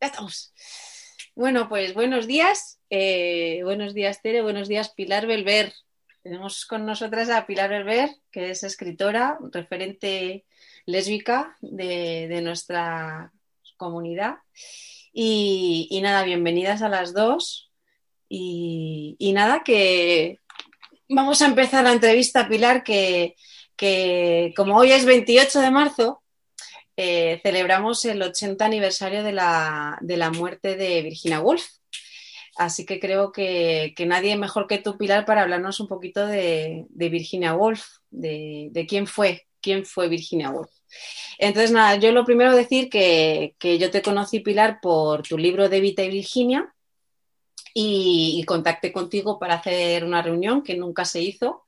[0.00, 0.54] ya estamos.
[1.34, 2.80] Bueno, pues buenos días.
[2.88, 4.42] Eh, buenos días, Tere.
[4.42, 5.72] Buenos días, Pilar Belver.
[6.22, 10.44] Tenemos con nosotras a Pilar Belver, que es escritora, referente
[10.86, 13.32] lésbica de, nuestra
[13.76, 14.36] comunidad.
[15.12, 17.70] Y, nada, bienvenidas a las dos.
[18.28, 20.38] Y, nada, que
[21.08, 23.36] vamos a empezar la entrevista, Pilar, que,
[23.76, 26.22] que como hoy es 28 de marzo,
[27.02, 31.64] eh, celebramos el 80 aniversario de la, muerte de Virginia Woolf.
[32.56, 37.54] Así que creo que, nadie mejor que tú, Pilar, para hablarnos un poquito de, Virginia
[37.54, 40.70] Woolf, de, quién fue, quién fue Virginia Woolf.
[41.38, 45.80] Entonces, nada, yo lo primero decir que, yo te conocí, Pilar, por tu libro de
[45.80, 46.70] Vita y Virginia
[47.72, 51.64] y contacté contigo para hacer una reunión que nunca se hizo.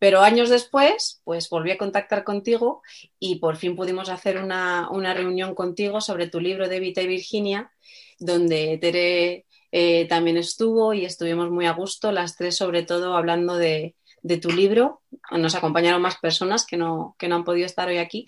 [0.00, 2.82] Pero años después, pues volví a contactar contigo
[3.18, 7.70] y por fin pudimos hacer una, reunión contigo sobre tu libro de Vita y Virginia,
[8.18, 13.56] donde Tere eh, también estuvo y estuvimos muy a gusto, las tres sobre todo hablando
[13.56, 13.94] de,
[14.40, 15.02] tu libro.
[15.32, 18.24] Nos acompañaron más personas que no, que no han podido estar hoy aquí,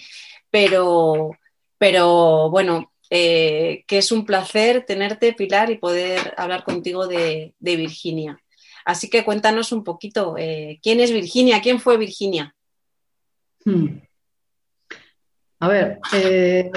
[0.50, 1.30] pero,
[1.78, 8.41] pero bueno, eh, que es un placer tenerte, Pilar, y poder hablar contigo de Virginia.
[8.84, 11.60] Así que cuéntanos un poquito, eh, ¿quién es Virginia?
[11.60, 12.54] ¿Quién fue Virginia?
[13.64, 14.00] Hmm.
[15.60, 16.70] A ver, eh,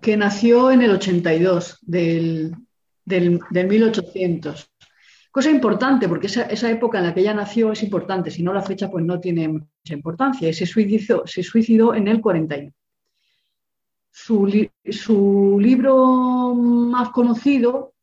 [0.00, 2.56] que nació en el 82 del,
[3.06, 4.70] 1800.
[5.30, 8.62] Cosa importante, porque esa, época en la que ella nació es importante, si no la
[8.62, 10.52] fecha pues no tiene mucha importancia.
[10.52, 12.72] se suicidó, se suicidó en el 41.
[14.10, 17.94] Su, su libro más conocido,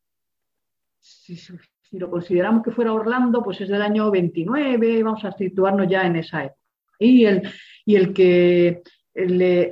[1.95, 6.05] si lo consideramos que fuera Orlando, pues es del año 29, vamos a situarnos ya
[6.05, 6.59] en esa época.
[6.99, 7.49] Y el,
[7.85, 8.83] y el que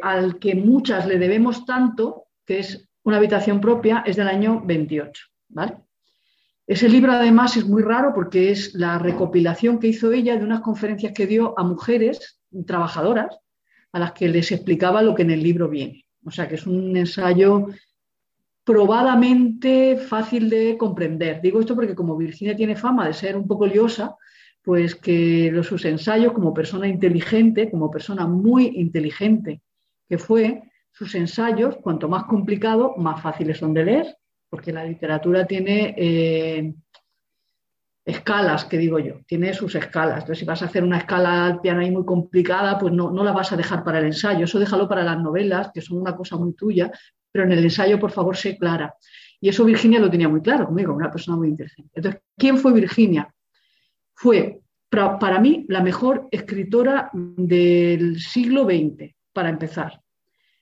[0.01, 5.21] al que muchas le debemos tanto, que es una habitación propia, es del año 28.
[5.49, 5.75] ¿vale?
[6.65, 10.61] Ese libro además es muy raro porque es la recopilación que hizo ella de unas
[10.61, 13.37] conferencias que dio a mujeres trabajadoras
[13.91, 16.05] a las que les explicaba lo que en el libro viene.
[16.23, 17.67] O sea que es un ensayo
[18.63, 21.41] probadamente fácil de comprender.
[21.41, 24.15] Digo esto porque como Virginia tiene fama de ser un poco liosa,
[24.63, 29.61] pues que los, sus ensayos como persona inteligente, como persona muy inteligente
[30.07, 34.17] que fue, sus ensayos, cuanto más complicados, más fáciles son de leer,
[34.49, 36.73] porque la literatura tiene eh,
[38.05, 40.19] escalas, que digo yo, tiene sus escalas.
[40.19, 43.23] Entonces, si vas a hacer una escala al piano ahí muy complicada, pues no, no
[43.23, 46.15] la vas a dejar para el ensayo, eso déjalo para las novelas, que son una
[46.15, 46.91] cosa muy tuya,
[47.33, 48.95] pero en el ensayo, por favor, sé clara.
[49.41, 51.91] Y eso Virginia lo tenía muy claro conmigo, una persona muy inteligente.
[51.95, 53.33] Entonces, ¿quién fue Virginia?
[54.13, 59.99] Fue, para mí, la mejor escritora del siglo XX, para empezar.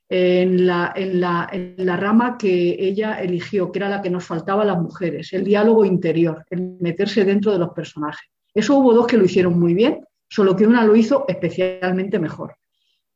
[0.08, 4.26] En la, en, la, en la, rama que ella eligió, que era la que nos
[4.26, 8.30] faltaba a las mujeres, el diálogo interior, el meterse dentro de los personajes.
[8.54, 12.56] Eso hubo dos que lo hicieron muy bien, solo que una lo hizo especialmente mejor.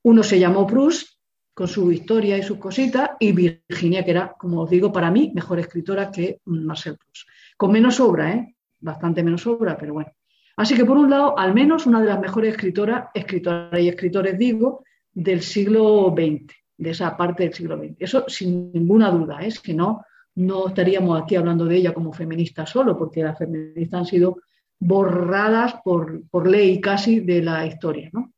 [0.04, 1.15] Uno se llamó Proust
[1.56, 5.32] con su historia y sus cositas, y Virginia, que era, como os digo, para mí,
[5.34, 7.28] mejor escritora que Marcel Proust.
[7.56, 8.56] Con menos obra, ¿eh?
[8.82, 10.12] bastante menos obra, pero bueno.
[10.58, 14.38] Así que, por un lado, al menos una de las mejores escritoras, escritoras y escritores,
[14.38, 14.84] digo,
[15.14, 17.96] del siglo XX, de esa parte del siglo XX.
[18.00, 19.62] Eso sin ninguna duda, es ¿eh?
[19.64, 20.04] que no,
[20.36, 24.40] no estaríamos aquí hablando de ella como feminista solo, porque las feministas han sido
[24.78, 28.10] borradas por, por ley casi de la historia.
[28.12, 28.34] ¿no?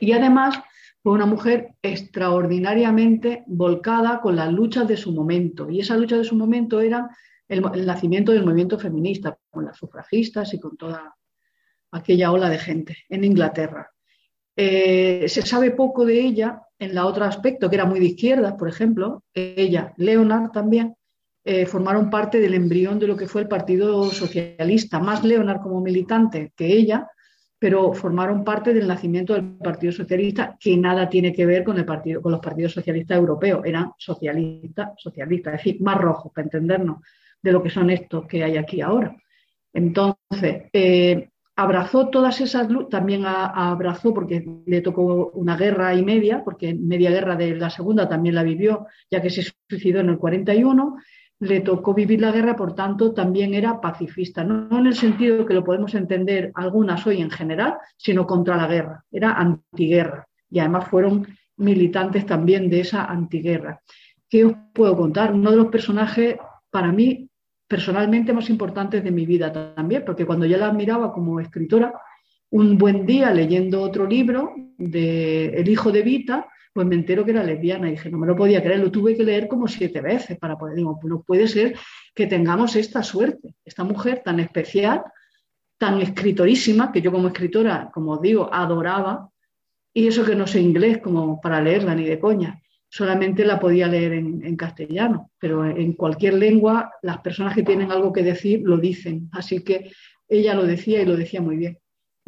[0.00, 0.58] y además
[1.06, 5.70] fue una mujer extraordinariamente volcada con las luchas de su momento.
[5.70, 7.08] Y esa lucha de su momento era
[7.46, 11.14] el, nacimiento del movimiento feminista, con las sufragistas y con toda
[11.92, 13.88] aquella ola de gente en Inglaterra.
[14.56, 18.54] Eh, se sabe poco de ella en la otro aspecto, que era muy de izquierdas,
[18.54, 19.22] por ejemplo.
[19.32, 20.96] Ella, Leonard también,
[21.44, 24.98] eh, formaron parte del embrión de lo que fue el Partido Socialista.
[24.98, 27.08] Más Leonard como militante que ella,
[27.58, 31.84] pero formaron parte del nacimiento del Partido Socialista, que nada tiene que ver con, el
[31.84, 36.98] partido, con los partidos socialistas europeos, eran socialistas, socialistas, es decir, más rojos, para entendernos
[37.42, 39.16] de lo que son estos que hay aquí ahora.
[39.72, 46.42] Entonces, eh, abrazó todas esas luchas, también abrazó, porque le tocó una guerra y media,
[46.44, 50.18] porque media guerra de la segunda también la vivió, ya que se suicidó en el
[50.18, 50.96] 41,
[51.40, 55.54] le tocó vivir la guerra, por tanto, también era pacifista, no en el sentido que
[55.54, 60.88] lo podemos entender algunas hoy en general, sino contra la guerra, era antiguerra y además
[60.88, 61.26] fueron
[61.58, 63.80] militantes también de esa antiguerra.
[64.28, 65.32] ¿Qué os puedo contar?
[65.32, 66.36] Uno de los personajes
[66.70, 67.28] para mí
[67.68, 71.92] personalmente más importantes de mi vida también, porque cuando yo la admiraba como escritora,
[72.50, 77.30] un buen día leyendo otro libro de El hijo de Vita, pues me entero que
[77.30, 80.02] era lesbiana y dije, no me lo podía creer, lo tuve que leer como siete
[80.02, 81.74] veces para poder, digo, pues no puede ser
[82.14, 85.02] que tengamos esta suerte, esta mujer tan especial,
[85.78, 89.30] tan escritorísima, que yo como escritora, como os digo, adoraba,
[89.94, 93.88] y eso que no sé inglés como para leerla ni de coña, solamente la podía
[93.88, 98.60] leer en, en castellano, pero en cualquier lengua las personas que tienen algo que decir
[98.62, 99.92] lo dicen, así que
[100.28, 101.78] ella lo decía y lo decía muy bien.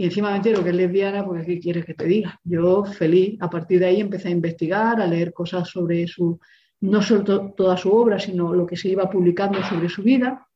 [0.01, 2.41] Y encima me entero que es lesbiana, pues ¿qué quieres que te diga?
[2.45, 3.37] Yo feliz.
[3.41, 6.39] A partir de ahí empecé a investigar, a leer cosas sobre su,
[6.83, 10.47] no solo toda su obra, sino lo que se iba publicando sobre su vida.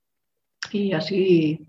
[0.71, 1.67] Y así,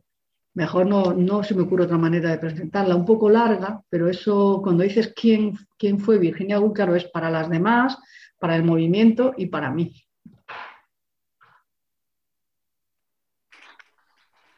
[0.53, 2.95] mejor no, no se me ocurre otra manera de presentarla.
[2.95, 7.49] Un poco larga, pero eso, cuando dices quién, quién fue Virginia Woolf, es para las
[7.49, 7.97] demás,
[8.37, 10.02] para el movimiento y para mí.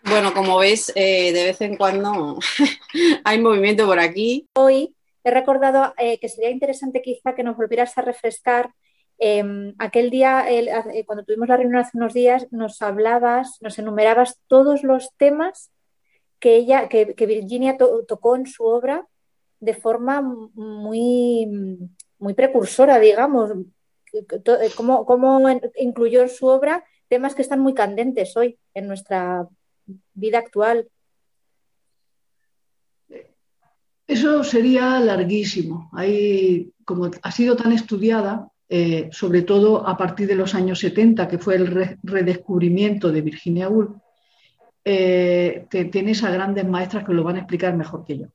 [0.08, 2.38] Bueno, como ves, eh, de vez en cuando
[3.24, 4.48] hay movimiento por aquí.
[4.54, 8.72] Hoy he recordado eh, que sería interesante quizá que nos volvieras a refrescar.
[9.18, 14.40] Em, aquel día, eh, cuando tuvimos la reunión hace unos días, nos hablabas, nos enumerabas
[14.48, 15.72] todos los temas
[16.40, 19.08] que ella, que, Virginia tocó en su obra
[19.60, 21.48] de forma muy,
[22.20, 23.54] muy precursora, digamos.
[24.78, 29.50] Cómo, cómo incluyó en su obra temas que están muy candentes hoy en nuestra
[30.14, 30.90] vida actual.
[34.08, 35.90] Eso sería larguísimo.
[35.94, 41.28] Hay, como ha sido tan estudiada, eh, sobre todo a partir de los años 70,
[41.28, 43.98] que fue el redescubrimiento de Virginia Woolf,
[44.84, 48.28] eh, tienes a grandes maestras que lo van a explicar mejor que yo.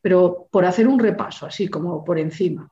[0.00, 2.70] Pero por hacer un repaso, así como por encima,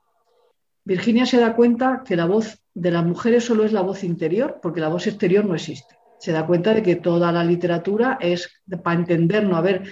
[0.84, 4.58] Virginia se da cuenta que la voz de las mujeres solo es la voz interior,
[4.62, 8.48] porque la voz exterior no existe se da cuenta de que toda la literatura es
[8.80, 9.58] para entendernos.
[9.58, 9.82] A ver,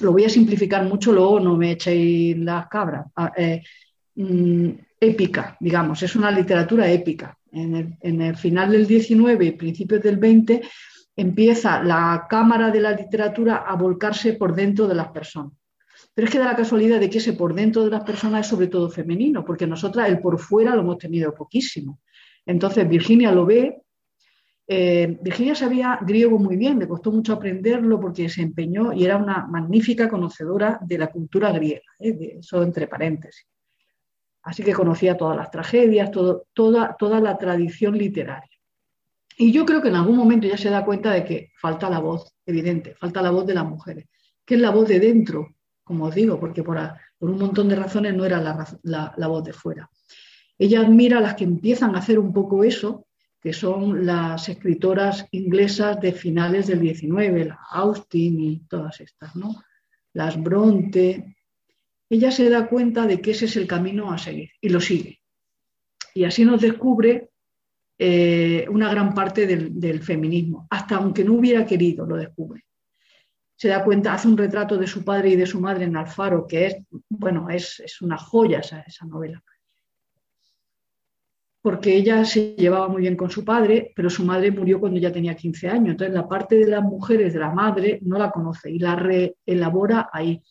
[0.00, 3.06] lo voy a simplificar mucho, luego no me echéis las cabras.
[3.16, 3.62] Ah, eh,
[4.14, 4.68] mm,
[5.00, 7.38] épica, digamos, es una literatura épica.
[7.52, 10.60] En el, final del 19 y principios del 20
[11.16, 15.54] empieza la cámara de la literatura a volcarse por dentro de las personas.
[16.12, 18.48] Pero es que da la casualidad de que ese por dentro de las personas es
[18.48, 22.00] sobre todo femenino, porque nosotras el por fuera lo hemos tenido poquísimo.
[22.44, 23.84] Entonces Virginia lo ve
[24.70, 29.16] eh, Virginia sabía griego muy bien, le costó mucho aprenderlo porque se empeñó y era
[29.16, 32.36] una magnífica conocedora de la cultura griega, ¿eh?
[32.38, 33.46] eso entre paréntesis.
[34.42, 38.50] Así que conocía todas las tragedias, toda, toda la tradición literaria.
[39.38, 42.00] Y yo creo que en algún momento ya se da cuenta de que falta la
[42.00, 44.06] voz, evidente, falta la voz de las mujeres,
[44.44, 46.78] que es la voz de dentro, como os digo, porque por,
[47.20, 49.88] un montón de razones no era la, la voz de fuera.
[50.58, 53.07] Ella admira a las que empiezan a hacer un poco eso
[53.40, 59.54] que son las escritoras inglesas de finales del 19, la Austin y todas estas, ¿no?
[60.12, 61.36] Las Bronte.
[62.10, 65.20] Ella se da cuenta de que ese es el camino a seguir y lo sigue.
[66.14, 67.30] Y así nos descubre
[67.98, 72.64] eh, una gran parte del, feminismo, hasta aunque no hubiera querido, lo descubre.
[73.54, 76.46] Se da cuenta, hace un retrato de su padre y de su madre en Alfaro,
[76.46, 76.76] que es,
[77.08, 79.42] bueno, es, una joya esa novela
[81.60, 85.12] porque ella se llevaba muy bien con su padre, pero su madre murió cuando ya
[85.12, 85.90] tenía 15 años.
[85.90, 90.08] Entonces, la parte de las mujeres de la madre no la conoce y la reelabora
[90.12, 90.42] ahí.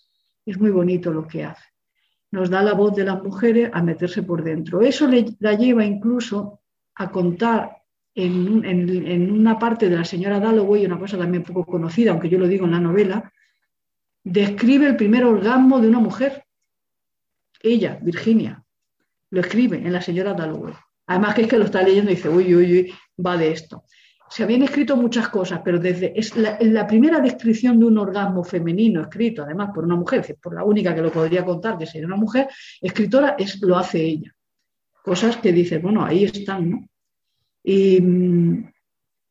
[0.46, 1.64] Es muy bonito lo que hace.
[2.32, 4.82] Nos da la voz de las mujeres a meterse por dentro.
[4.82, 5.10] Eso
[5.40, 6.60] la lleva incluso
[6.96, 7.78] a contar
[8.14, 12.40] en, en, una parte de la señora Dalloway, una cosa también poco conocida, aunque yo
[12.40, 13.32] lo digo en la novela,
[14.24, 16.44] describe el primer orgasmo de una mujer.
[17.62, 18.64] Ella, Virginia,
[19.30, 20.74] lo escribe en la señora Dalloway.
[21.08, 22.94] Además que es que lo está leyendo y dice, uy, uy, uy,
[23.26, 23.84] va de esto.
[24.30, 29.02] Se habían escrito muchas cosas, pero desde es la, primera descripción de un orgasmo femenino
[29.02, 32.18] escrito, además por una mujer, por la única que lo podría contar, que sería una
[32.18, 32.50] mujer,
[32.82, 34.36] escritora, es, lo hace ella.
[35.02, 36.88] Cosas que dice, bueno, ahí están, ¿no?
[37.64, 38.70] Y, mm,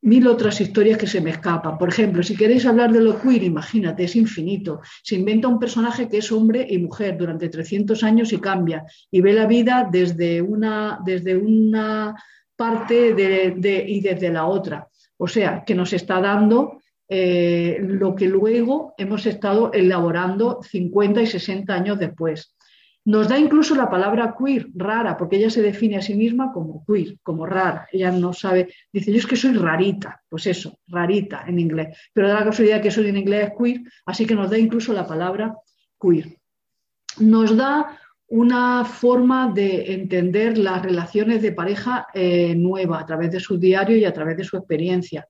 [0.07, 1.77] mil otras historias que se me escapan.
[1.77, 4.81] Por ejemplo, si queréis hablar de lo queer, imagínate, es infinito.
[5.03, 9.21] Se inventa un personaje que es hombre y mujer durante 300 años y cambia y
[9.21, 12.15] ve la vida desde una, desde una
[12.55, 14.89] parte y desde la otra.
[15.17, 21.27] O sea, que nos está dando eh, lo que luego hemos estado elaborando 50 y
[21.27, 22.56] 60 años después.
[23.07, 26.85] Nos da incluso la palabra queer, rara, porque ella se define a sí misma como
[26.85, 27.87] queer, como rara.
[27.93, 31.97] Ella no sabe, dice, yo es que soy rarita, pues eso, rarita en inglés.
[32.13, 34.93] Pero da la casualidad que soy en inglés es queer, así que nos da incluso
[34.93, 35.55] la palabra
[36.01, 36.37] queer.
[37.21, 37.97] Nos da
[38.27, 43.97] una forma de entender las relaciones de pareja eh, nueva a través de su diario
[43.97, 45.29] y a través de su experiencia.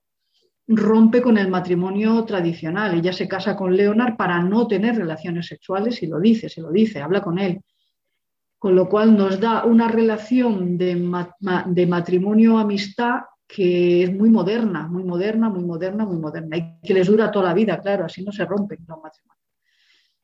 [0.67, 2.95] Rompe con el matrimonio tradicional.
[2.95, 6.71] Ella se casa con Leonard para no tener relaciones sexuales y lo dice, se lo
[6.71, 7.61] dice, habla con él
[8.59, 15.49] con lo cual nos da una relación de, matrimonio-amistad que es muy moderna, muy moderna,
[15.49, 18.45] muy moderna, muy moderna, y que les dura toda la vida, claro, así no se
[18.45, 19.36] rompen los matrimonios.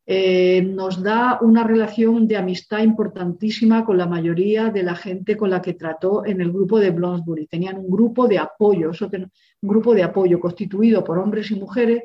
[0.05, 5.49] Eh, nos da una relación de amistad importantísima con la mayoría de la gente con
[5.49, 7.47] la que trató en el grupo de Bloomsbury.
[7.47, 12.03] Tenían un grupo de apoyo, un grupo de apoyo constituido por hombres y mujeres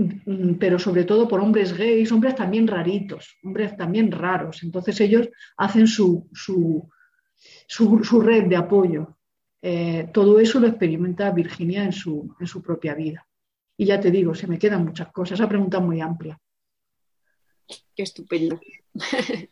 [0.00, 4.62] Mm, pero sobre todo por hombres gays, hombres también raritos, hombres también raros.
[4.62, 9.18] Entonces ellos hacen su, su, red de apoyo.
[9.62, 13.26] Eh, todo eso lo experimenta Virginia en su, en su propia vida.
[13.76, 15.38] Y ya te digo, se me quedan muchas cosas.
[15.38, 16.38] Esa pregunta es muy amplia.
[17.94, 18.60] Qué estupendo.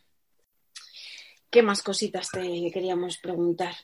[1.49, 3.75] ¿Qué más cositas te queríamos preguntar?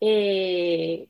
[0.00, 1.08] Eh,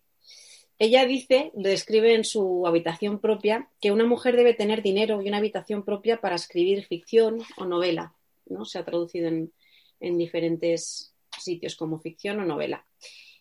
[0.80, 5.36] ella dice, describe en su habitación propia, que una mujer debe tener dinero y una
[5.36, 8.14] habitación propia para escribir ficción o novela.
[8.46, 8.64] ¿no?
[8.64, 9.52] Se ha traducido en,
[10.00, 12.82] diferentes sitios como ficción o novela.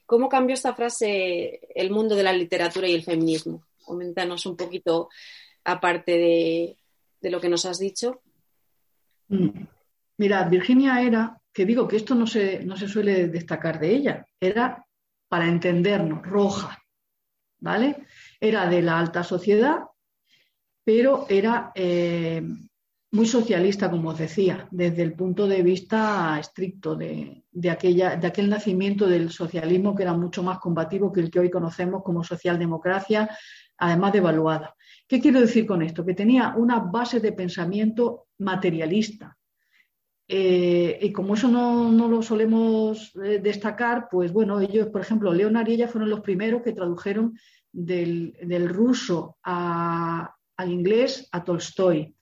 [0.06, 3.64] ¿Cómo cambió esta frase el mundo de la literatura y el feminismo?
[3.86, 5.08] Coméntanos un poquito,
[5.64, 6.18] aparte
[7.22, 8.22] de, lo que nos has dicho.
[9.30, 9.50] Mm.
[10.18, 14.26] Mira, Virginia era, que digo que esto no se, no se suele destacar de ella,
[14.40, 14.86] era,
[15.28, 16.78] para entendernos, roja.
[17.60, 18.06] ¿vale?
[18.40, 19.80] Era de la alta sociedad,
[20.84, 22.42] pero era eh,
[23.12, 28.50] muy socialista, como os decía, desde el punto de vista estricto de, aquella, de aquel
[28.50, 33.30] nacimiento del socialismo que era mucho más combativo que el que hoy conocemos como socialdemocracia,
[33.78, 34.76] además devaluada.
[35.10, 36.06] ¿Qué quiero decir con esto?
[36.06, 39.36] Que tenía una base de pensamiento materialista.
[40.28, 45.68] Eh, y como eso no, lo solemos eh, destacar, pues bueno, ellos, por ejemplo, Leonard
[45.68, 47.36] y ella fueron los primeros que tradujeron
[47.72, 52.16] del, ruso al inglés a Tolstoy.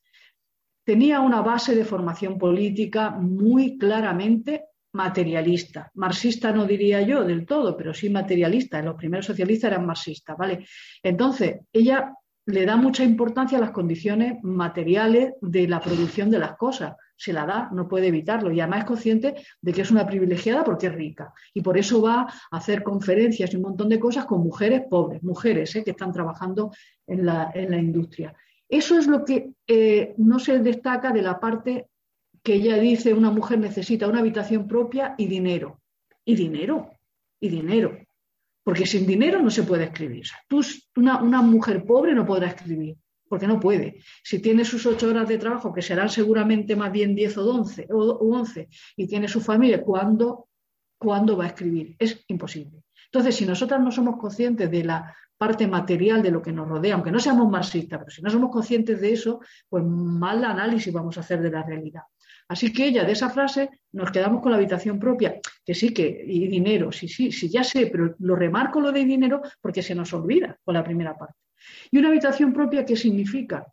[0.85, 5.91] Tenía una base de formación política muy claramente materialista.
[5.95, 8.81] Marxista no diría yo del todo, pero sí materialista.
[8.81, 10.65] Los primeros socialistas eran marxistas, ¿vale?
[11.03, 12.13] Entonces, ella
[12.47, 17.33] le da mucha importancia a las condiciones materiales de la producción de las cosas se
[17.33, 18.51] la da, no puede evitarlo.
[18.51, 21.33] Y además es consciente de que es una privilegiada porque es rica.
[21.53, 25.21] Y por eso va a hacer conferencias y un montón de cosas con mujeres pobres,
[25.23, 26.71] mujeres eh, que están trabajando
[27.05, 28.33] en la, industria.
[28.69, 31.87] Eso es lo que eh, no se destaca de la parte
[32.43, 35.81] que ella dice, una mujer necesita una habitación propia y dinero.
[36.23, 36.91] Y dinero,
[37.41, 37.97] y dinero.
[38.67, 40.25] Porque sin dinero no se puede escribir.
[40.45, 40.59] tú,
[40.97, 42.97] una, mujer pobre no podrá escribir
[43.29, 44.01] porque no puede.
[44.21, 47.87] Si tiene sus ocho horas de trabajo, que serán seguramente más bien diez o once,
[47.89, 50.49] o once y tiene su familia, ¿cuándo,
[50.97, 51.95] ¿cuándo va a escribir?
[51.97, 52.83] Es imposible.
[53.05, 56.95] Entonces, si nosotras no somos conscientes de la parte material de lo que nos rodea,
[56.95, 61.15] aunque no seamos marxistas, pero si no somos conscientes de eso, pues mal análisis vamos
[61.15, 62.01] a hacer de la realidad.
[62.49, 66.23] Así que ella, de esa frase, nos quedamos con la habitación propia, que sí, que,
[66.25, 69.93] y dinero, sí, sí, sí, ya sé, pero lo remarco lo de dinero porque se
[69.93, 71.35] nos olvida con la primera parte.
[71.91, 73.65] ¿Y una habitación propia qué significa?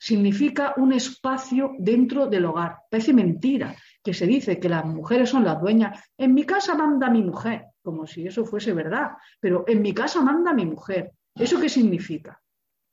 [0.00, 2.78] Significa un espacio dentro del hogar.
[2.90, 6.00] Parece mentira que se dice que las mujeres son las dueñas.
[6.16, 10.22] En mi casa manda mi mujer, como si eso fuese verdad, pero en mi casa
[10.22, 11.12] manda mi mujer.
[11.34, 12.40] ¿Eso qué significa?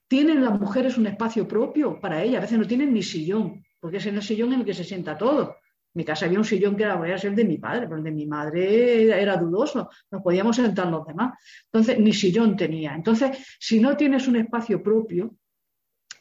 [0.07, 2.37] ¿Tienen las mujeres un espacio propio para ellas?
[2.39, 4.83] A veces no tienen ni sillón, porque es en el sillón en el que se
[4.83, 5.55] sienta todo
[5.95, 8.03] mi casa había un sillón que era, voy a ser de mi padre, pero el
[8.03, 11.39] de mi madre era, dudoso, no podíamos sentar los demás.
[11.71, 12.93] Entonces, ni sillón tenía.
[12.93, 15.35] Entonces, si no tienes un espacio propio,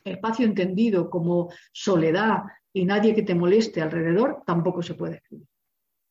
[0.04, 5.48] espacio entendido como soledad y nadie que te moleste alrededor, tampoco se puede escribir.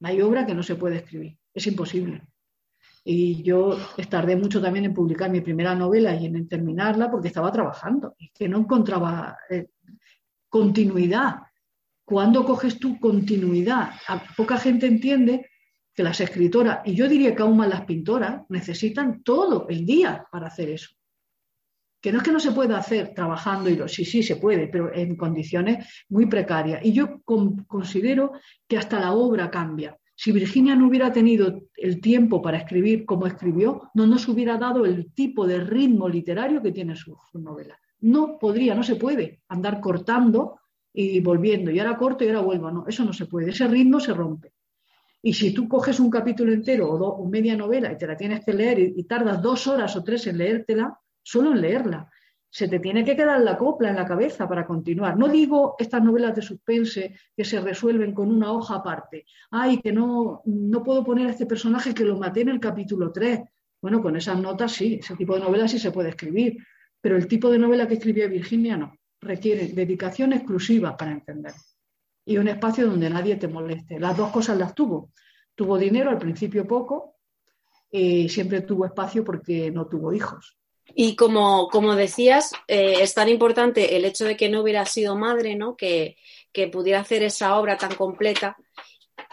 [0.01, 2.21] hay obra que no se puede escribir, es imposible.
[3.05, 3.77] Y yo
[4.09, 8.29] tardé mucho también en publicar mi primera novela y en terminarla porque estaba trabajando y
[8.29, 9.67] que no encontraba eh,
[10.53, 11.47] continuidad
[12.05, 13.93] cuando coges tu continuidad?
[14.37, 15.49] poca gente entiende
[15.95, 20.27] que las escritoras, y yo diría que aún más las pintoras, necesitan todo el día
[20.31, 20.89] para hacer eso.
[21.99, 24.67] Que no es que no se pueda hacer trabajando, y lo, sí, sí se puede,
[24.67, 26.85] pero en condiciones muy precarias.
[26.85, 28.33] Y yo considero
[28.67, 29.97] que hasta la obra cambia.
[30.15, 34.85] Si Virginia no hubiera tenido el tiempo para escribir como escribió, no nos hubiera dado
[34.85, 37.79] el tipo de ritmo literario que tiene su novela.
[38.03, 40.59] No podría, no se puede andar cortando
[40.93, 42.69] y volviendo, y ahora corto y ahora vuelvo.
[42.69, 44.53] No, eso no se puede, ese ritmo se rompe.
[45.21, 48.53] Y si tú coges un capítulo entero o, media novela y te la tienes que
[48.53, 52.11] leer y, tardas dos horas o tres en leértela, solo en leerla,
[52.49, 55.17] se te tiene que quedar la copla en la cabeza para continuar.
[55.17, 59.25] No digo estas novelas de suspense que se resuelven con una hoja aparte.
[59.49, 63.13] Ay, que no, no puedo poner a este personaje que lo maté en el capítulo
[63.13, 63.39] 3.
[63.81, 66.57] Bueno, con esas notas sí, ese tipo de novela sí se puede escribir,
[67.03, 71.53] pero el tipo de novela que escribía Virginia no requiere dedicación exclusiva para entender.
[72.25, 73.99] y un espacio donde nadie te moleste.
[73.99, 75.11] Las dos cosas las tuvo.
[75.53, 77.17] Tuvo dinero, al principio poco,
[77.91, 80.57] y siempre tuvo espacio porque no tuvo hijos.
[80.95, 85.17] Y como, como decías, eh, es tan importante el hecho de que no hubiera sido
[85.17, 85.75] madre, ¿no?
[85.75, 86.15] Que,
[86.53, 88.55] que pudiera hacer esa obra tan completa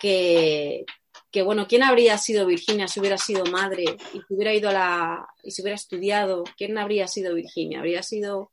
[0.00, 0.84] que,
[1.30, 4.72] que, bueno, ¿quién habría sido Virginia si hubiera sido madre y si hubiera ido a
[4.72, 6.44] la y si hubiera estudiado?
[6.56, 7.78] ¿Quién habría sido Virginia?
[7.78, 8.52] ¿Habría sido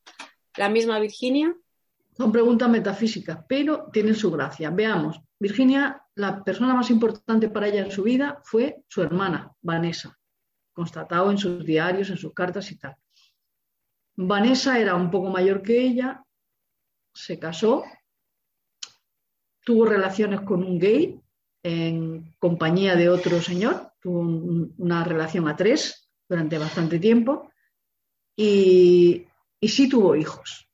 [0.55, 1.55] la misma Virginia?
[2.15, 4.69] Son preguntas metafísicas, pero tienen su gracia.
[4.69, 10.17] Veamos, Virginia, la persona más importante para ella en su vida fue su hermana, Vanessa,
[10.73, 12.95] constatado en sus diarios, en sus cartas y tal.
[14.15, 16.23] Vanessa era un poco mayor que ella,
[17.13, 17.83] se casó,
[19.63, 21.21] tuvo relaciones con un gay
[21.67, 24.21] en compañía de otro señor, tuvo
[24.77, 27.51] una relación a tres durante bastante tiempo
[28.37, 29.25] y,
[29.61, 30.69] sí tuvo hijos,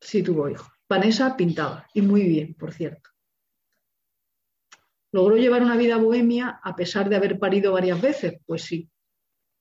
[0.00, 0.68] sí tuvo hijos.
[0.88, 3.10] Vanessa pintaba, y muy bien, por cierto.
[5.12, 8.40] ¿Logró llevar una vida bohemia a pesar de haber parido varias veces?
[8.46, 8.88] Pues sí,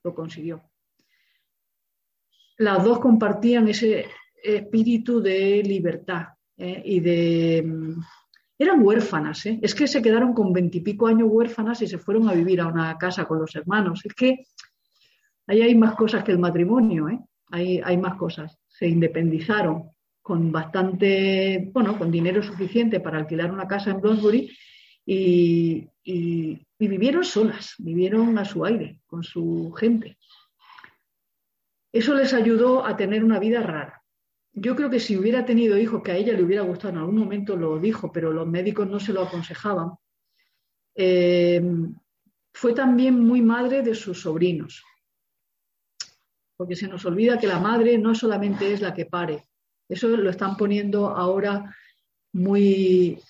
[0.05, 0.71] lo consiguió.
[2.59, 4.05] Las dos compartían ese
[4.41, 6.81] espíritu de libertad ¿eh?
[6.85, 7.95] y de...
[8.59, 9.59] Eran huérfanas, ¿eh?
[9.61, 12.97] es que se quedaron con veintipico años huérfanas y se fueron a vivir a una
[12.97, 14.01] casa con los hermanos.
[14.03, 14.45] Es que
[15.45, 17.19] ahí hay más cosas que el matrimonio, ¿eh?
[17.51, 18.57] hay, más cosas.
[18.67, 24.51] Se independizaron con bastante, bueno, con dinero suficiente para alquilar una casa en Bloomsbury
[25.05, 25.87] y,
[26.79, 30.17] vivieron solas, vivieron a su aire, con su gente.
[31.91, 33.96] Eso les ayudó a tener una vida rara.
[34.59, 37.19] Yo creo que si hubiera tenido hijos, que a ella le hubiera gustado, en algún
[37.19, 39.91] momento lo dijo, pero los médicos no se lo aconsejaban,
[40.95, 41.61] eh,
[42.51, 44.83] fue también muy madre de sus sobrinos.
[46.55, 49.47] Porque se nos olvida que la madre no solamente es la que pare,
[49.87, 51.75] eso lo están poniendo ahora
[52.33, 53.21] muy,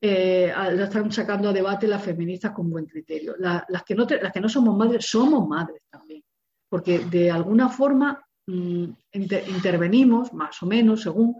[0.00, 3.34] eh, lo están sacando a debate las feministas con buen criterio.
[3.38, 6.22] las, que no las que no somos madres, somos madres también,
[6.68, 11.36] porque de alguna forma mm, intervenimos, más o menos, según,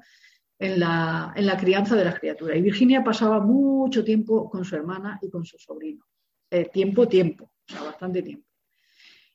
[0.59, 2.57] en la, en la, crianza de las criaturas.
[2.57, 6.05] Y Virginia pasaba mucho tiempo con su hermana y con su sobrino.
[6.51, 8.51] Eh, tiempo, tiempo, o sea, bastante tiempo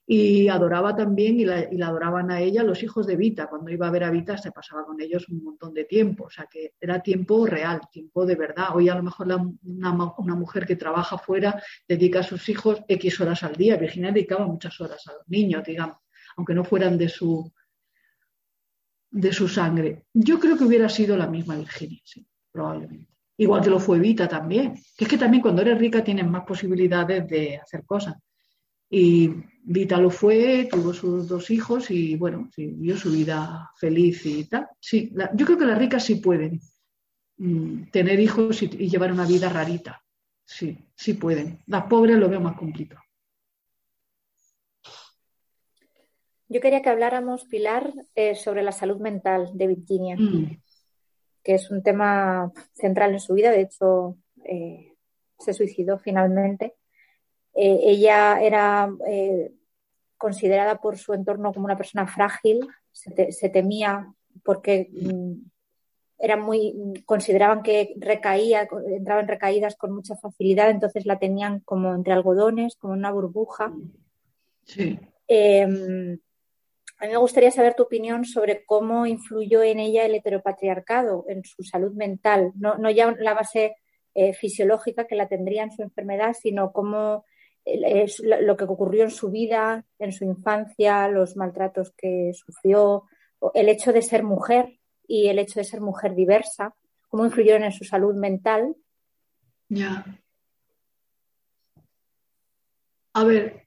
[0.07, 3.47] y adoraba también y la, adoraban a ella los hijos de Vita.
[3.47, 6.29] Cuando iba a ver a Vita se pasaba con ellos un montón de tiempo, o
[6.29, 8.75] sea que era tiempo real, tiempo de verdad.
[8.75, 9.27] Hoy a lo mejor
[9.63, 13.77] una, mujer que trabaja fuera dedica a sus hijos X horas al día.
[13.77, 15.97] Virginia dedicaba muchas horas a los niños, digamos,
[16.37, 17.51] aunque no fueran de su,
[19.15, 20.03] de su sangre.
[20.13, 23.07] Yo creo que hubiera sido la misma Virginia, sí, probablemente.
[23.37, 24.75] Igual que lo fue Vita también.
[24.97, 28.15] Que es que también cuando eres rica tienes más posibilidades de hacer cosas.
[28.89, 29.31] Y
[29.63, 34.67] Vita lo fue, tuvo sus dos hijos y bueno, vivió su vida feliz y tal.
[34.81, 36.59] Sí, yo creo que las ricas sí pueden
[37.37, 40.01] mm, tener hijos y, llevar una vida rarita.
[40.43, 41.59] Sí, sí pueden.
[41.67, 43.01] Las pobres lo veo más complicado.
[46.55, 50.57] Yo quería que habláramos, Pilar, eh, sobre la salud mental de Virginia, mm.
[51.43, 53.51] que es un tema central en su vida.
[53.51, 54.15] De hecho,
[54.45, 54.93] eh,
[55.37, 56.75] se suicidó finalmente.
[57.53, 58.89] Eh, ella era
[60.17, 65.33] considerada por su entorno como una persona frágil, se, temía porque mm,
[66.19, 66.73] era muy,
[67.05, 72.77] consideraban que recaía, entraba en recaídas con mucha facilidad, entonces la tenían como entre algodones,
[72.77, 73.73] como una burbuja.
[74.63, 74.97] Sí.
[76.97, 81.43] A mí me gustaría saber tu opinión sobre cómo influyó en ella el heteropatriarcado en
[81.43, 83.75] su salud mental, no, no ya la base
[84.13, 87.25] eh, fisiológica que la tendría en su enfermedad, sino cómo
[87.65, 93.05] es lo que ocurrió en su vida, en su infancia, los maltratos que sufrió,
[93.53, 96.75] el hecho de ser mujer y el hecho de ser mujer diversa,
[97.09, 98.75] cómo influyeron en su salud mental.
[99.67, 100.05] Ya.
[103.13, 103.64] A ver,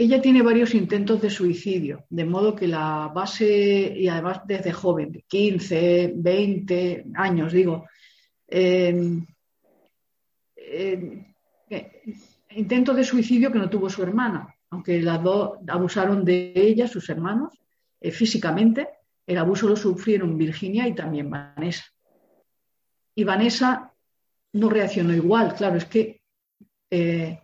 [0.00, 5.10] ella tiene varios intentos de suicidio, de modo que la base, y además desde joven,
[5.10, 7.86] de 15, 20 años, digo,
[8.46, 9.24] eh,
[10.56, 11.34] eh,
[12.50, 17.08] intento de suicidio que no tuvo su hermana, aunque las dos abusaron de ella, sus
[17.08, 17.54] hermanos,
[18.00, 18.88] eh, físicamente.
[19.26, 21.84] El abuso lo sufrieron Virginia y también Vanessa.
[23.14, 23.92] Y Vanessa
[24.52, 26.22] no reaccionó igual, claro, es que
[26.90, 27.40] eh,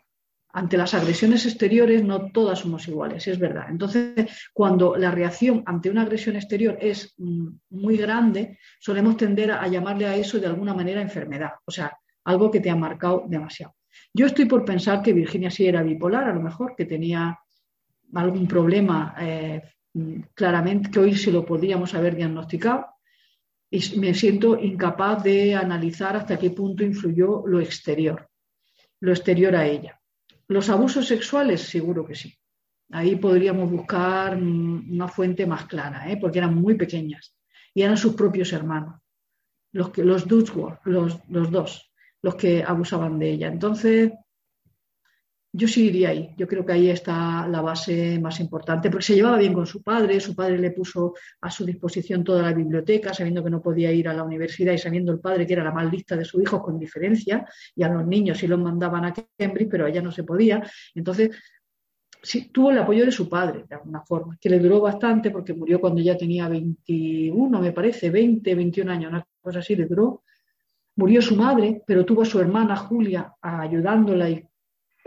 [0.57, 3.67] ante las agresiones exteriores no todas somos iguales, es verdad.
[3.69, 9.67] Entonces, cuando la reacción ante una agresión exterior es mm, muy grande, solemos tender a
[9.67, 13.75] llamarle a eso de alguna manera enfermedad, o sea, algo que te ha marcado demasiado.
[14.13, 17.37] Yo estoy por pensar que Virginia sí era bipolar, a lo mejor, que tenía
[18.15, 19.61] algún problema eh,
[20.35, 22.87] claramente, que hoy se lo podríamos haber diagnosticado.
[23.69, 28.29] y me siento incapaz de analizar hasta qué punto influyó lo exterior,
[29.01, 30.01] lo exterior a ella.
[30.49, 32.35] Los abusos sexuales, seguro que sí.
[32.91, 36.19] Ahí podríamos buscar una fuente más clara, ¿eh?
[36.19, 37.35] porque eran muy pequeñas
[37.73, 39.01] y eran sus propios hermanos,
[39.73, 40.27] los, que, los
[40.85, 43.49] los, los dos, los que abusaban de ella.
[43.49, 44.13] Entonces,
[45.57, 46.35] yo sí iría ahí.
[46.37, 49.85] Yo creo que ahí está la base más importante, porque se llevaba bien con su
[49.85, 53.93] padre, su padre le puso a su disposición toda la biblioteca, sabiendo que no podía
[53.93, 56.43] ir a la universidad y sabiendo el padre que era la más lista de su
[56.43, 60.03] hijo con diferencia, y a los niños sí los mandaban a Cambridge, pero a ella
[60.03, 60.61] no se podía.
[60.93, 61.31] Entonces,
[62.21, 65.55] sí, tuvo el apoyo de su padre, de alguna forma, que le duró bastante porque
[65.55, 70.25] murió cuando ya tenía 21, me parece, 20, 21 años, una cosa así, le duró.
[70.97, 74.45] Murió su madre, pero tuvo a su hermana Julia ayudándola y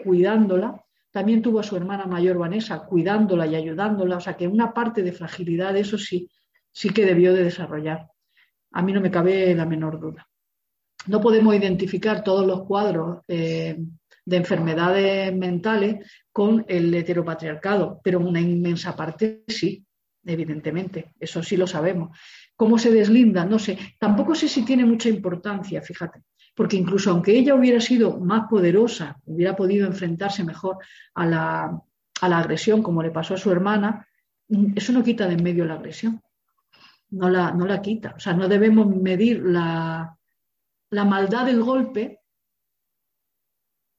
[0.04, 0.84] cuidándola.
[1.12, 4.18] También tuvo a su hermana mayor Vanessa cuidándola y ayudándola.
[4.18, 6.30] O sea que una parte de fragilidad, eso sí,
[6.72, 8.08] sí que debió de desarrollar.
[8.72, 10.28] A mí no me cabe la menor duda.
[11.08, 13.78] No podemos identificar todos los cuadros eh,
[14.26, 19.86] de enfermedades mentales con el heteropatriarcado, pero una inmensa parte sí,
[20.26, 21.14] evidentemente.
[21.20, 22.18] Eso sí lo sabemos.
[22.56, 23.46] ¿Cómo se deslinda?
[23.46, 23.78] No sé.
[23.98, 26.22] Tampoco sé si tiene mucha importancia, fíjate
[26.58, 30.80] porque incluso aunque ella hubiera sido más poderosa, hubiera podido enfrentarse mejor
[31.13, 31.84] a la,
[32.20, 34.08] agresión, como le pasó a su hermana,
[34.76, 36.20] eso no quita de en medio la agresión.
[37.12, 38.15] No la, no la quita.
[38.17, 40.17] O sea, no debemos medir la,
[40.89, 42.22] la maldad del golpe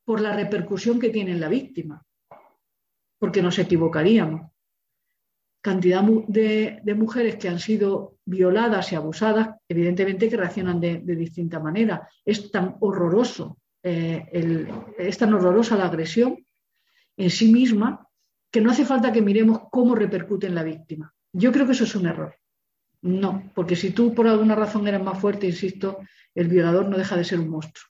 [0.04, 2.04] por la repercusión que tiene en la víctima,
[3.20, 4.50] porque nos equivocaríamos
[5.60, 12.08] cantidad de, mujeres que han sido violadas y abusadas, evidentemente que reaccionan de, distinta manera.
[12.24, 14.26] Es tan horroroso, eh,
[14.98, 16.38] es tan horrorosa la agresión
[17.16, 18.06] en sí misma
[18.50, 21.12] que no hace falta que miremos cómo repercute en la víctima.
[21.32, 22.34] Yo creo que eso es un error.
[23.02, 25.98] No, porque si tú por alguna razón eres más fuerte, insisto,
[26.34, 27.88] el violador no deja de ser un monstruo.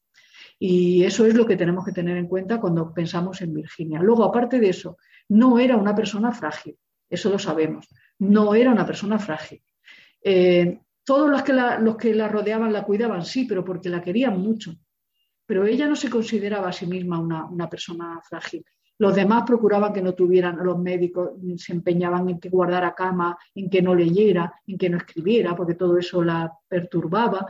[0.59, 4.01] Y eso es lo que tenemos que tener en cuenta cuando pensamos en Virginia.
[4.01, 6.77] Luego, aparte de eso, no era una persona frágil
[7.09, 7.89] eso lo sabemos.
[8.19, 9.63] No era una persona frágil.
[10.23, 14.03] Eh, todos los que, la, los que la rodeaban la cuidaban, sí, pero porque la
[14.03, 14.75] querían mucho.
[15.47, 18.63] Pero ella no se consideraba a sí misma una, persona frágil.
[18.99, 23.71] Los demás procuraban que no tuvieran, los médicos se empeñaban en que guardara cama, en
[23.71, 27.47] que no leyera, en que no escribiera, porque todo eso la perturbaba.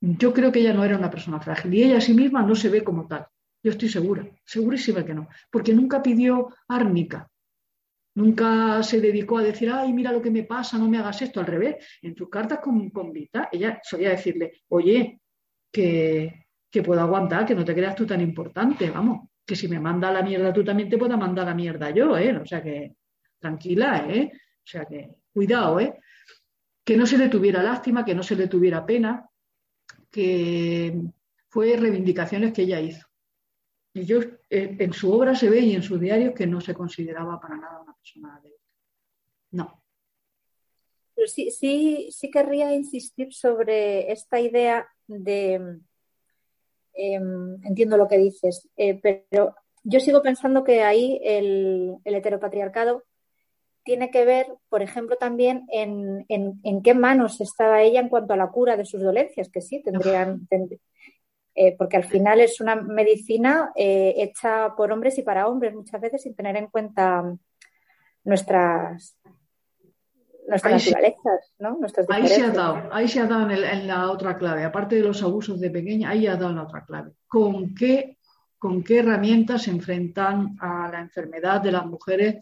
[0.00, 2.54] Yo creo que ella no era una persona frágil y ella a sí misma no
[2.54, 3.26] se ve como tal.
[3.62, 7.30] Yo estoy segura, segurísima que no, porque nunca pidió árnica,
[8.18, 11.38] Nunca se dedicó a decir, ay, mira lo que me pasa, no me hagas esto.
[11.38, 15.20] Al revés, en tus cartas con, con Vita, ella solía decirle, oye,
[15.70, 16.46] que,
[16.84, 20.22] puedo aguantar, que no te creas tú tan importante, vamos, que si me manda la
[20.22, 22.36] mierda tú también te puedo mandar la mierda yo, ¿eh?
[22.36, 22.96] O sea que,
[23.38, 24.32] tranquila, ¿eh?
[24.34, 25.94] O sea que, cuidado, ¿eh?
[26.84, 29.28] Que no se le tuviera lástima, que no se le tuviera pena,
[30.10, 31.00] que
[31.48, 33.07] fue reivindicaciones que ella hizo.
[33.98, 36.74] Y yo, eh, en su obra se ve y en sus diarios que no se
[36.74, 38.58] consideraba para nada una persona débil.
[39.50, 39.82] No.
[41.14, 45.80] Pero sí, sí, sí querría insistir sobre esta idea de,
[46.92, 53.02] em, entiendo lo que dices, eh, pero yo sigo pensando que ahí el, heteropatriarcado
[53.82, 58.36] tiene que ver, por ejemplo, también en, en, qué manos estaba ella en cuanto a
[58.36, 60.46] la cura de sus dolencias, que sí, tendrían,
[61.60, 66.00] eh, porque al final es una medicina eh, hecha por hombres y para hombres muchas
[66.00, 67.34] veces sin tener en cuenta
[68.22, 69.18] nuestras
[70.46, 71.80] nuestras naturalezas, ¿no?
[72.10, 75.20] ahí se ha dado, ahí se ha dado en, la otra clave, aparte de los
[75.24, 77.10] abusos de pequeña, ahí ha dado en la otra clave.
[77.26, 78.18] ¿Con qué,
[78.56, 82.36] ¿Con qué herramientas se enfrentan a la enfermedad de las mujeres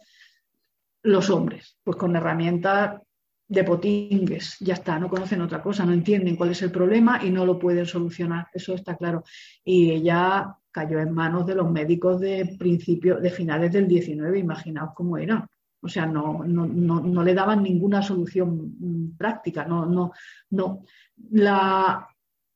[1.02, 1.79] los hombres?
[1.83, 3.00] Pues con herramientas
[3.48, 7.30] de potingues, ya está, no conocen otra cosa, no entienden cuál es el problema y
[7.30, 9.22] no lo pueden solucionar, eso está claro.
[9.64, 14.90] Y ella cayó en manos de los médicos de principio, de finales del 19, imaginaos
[14.94, 15.48] cómo era.
[15.80, 20.11] O sea, no, no, no, le daban ninguna solución mm, práctica, no, no,
[20.50, 20.82] no.
[21.30, 22.09] La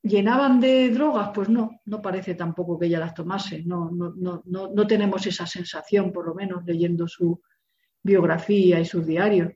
[0.03, 4.43] llenaban de drogas, pues no, no parece tampoco que ella las tomase, no, no, no,
[4.45, 7.41] no tenemos esa sensación, por lo menos leyendo su
[8.03, 9.53] biografía y sus diarios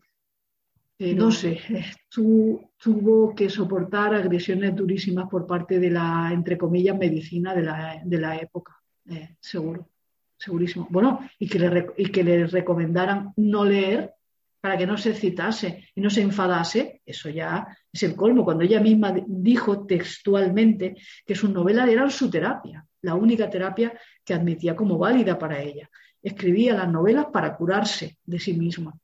[0.99, 1.61] no sé,
[2.09, 8.19] tuvo que soportar agresiones durísimas por parte de la, entre comillas, medicina de la, de
[8.19, 8.81] la época,
[9.11, 9.89] eh, seguro,
[10.37, 10.87] segurísimo.
[10.91, 14.13] Bueno, y que, le, y que le recomendaran no leer
[14.61, 18.45] para que no se citase y no se enfadase, eso ya es el colmo.
[18.45, 23.93] Cuando ella misma dijo textualmente que sus novelas eran su terapia, la única terapia
[24.25, 25.91] que admitía como válida para ella.
[26.23, 28.95] Escribía las novelas para curarse de sí misma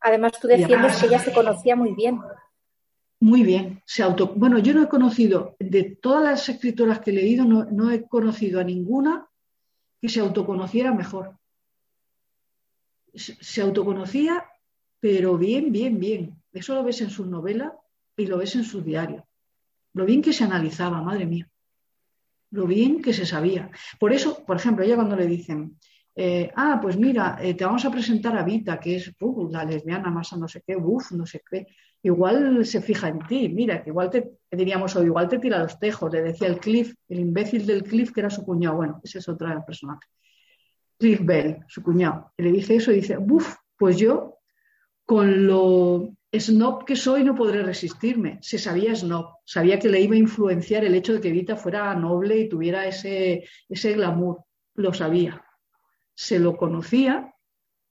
[0.00, 2.20] Además, tú defiendes que ella se conocía muy bien.
[3.20, 3.82] Muy bien.
[3.86, 4.28] Se auto...
[4.34, 8.60] Bueno, yo no he conocido, de todas las escritoras que he leído, no, he conocido
[8.60, 9.28] a ninguna
[10.00, 11.38] que se autoconociera mejor.
[13.14, 14.44] Se autoconocía,
[15.00, 16.42] pero bien, bien, bien.
[16.52, 17.72] Eso lo ves en sus novelas
[18.16, 19.24] y lo ves en sus diarios.
[19.94, 21.48] Lo bien que se analizaba, madre mía.
[22.50, 23.70] Lo bien que se sabía.
[23.98, 25.78] Por eso, por ejemplo, ella cuando le dicen,
[26.16, 29.64] eh, ah, pues mira, eh, te vamos a presentar a Vita, que es uh, la
[29.64, 31.66] lesbiana más no sé qué, uff, no sé qué
[32.06, 35.78] igual se fija en ti, mira, que igual te, diríamos, o igual te tira los
[35.78, 39.18] tejos, le decía el Cliff, el imbécil del Cliff, que era su cuñado, bueno, ese
[39.18, 40.06] es otro personaje.
[40.98, 44.38] Cliff Bell, su cuñado, le dice eso y dice, buf, pues yo
[45.04, 48.38] con lo snob que soy no podré resistirme.
[48.40, 51.94] Se sabía snob, sabía que le iba a influenciar el hecho de que Vita fuera
[51.94, 55.45] noble y tuviera ese, ese glamour, lo sabía.
[56.16, 57.34] Se lo conocía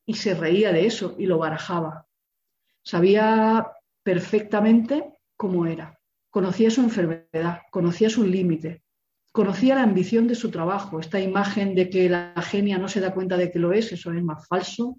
[0.05, 2.07] y se reía de eso y lo barajaba.
[2.83, 3.71] Sabía
[4.03, 5.97] perfectamente cómo era.
[6.29, 8.83] Conocía su enfermedad, conocía su límite,
[9.31, 10.99] conocía la ambición de su trabajo.
[10.99, 14.11] Esta imagen de que la genia no se da cuenta de que lo es, eso
[14.11, 14.97] es más falso,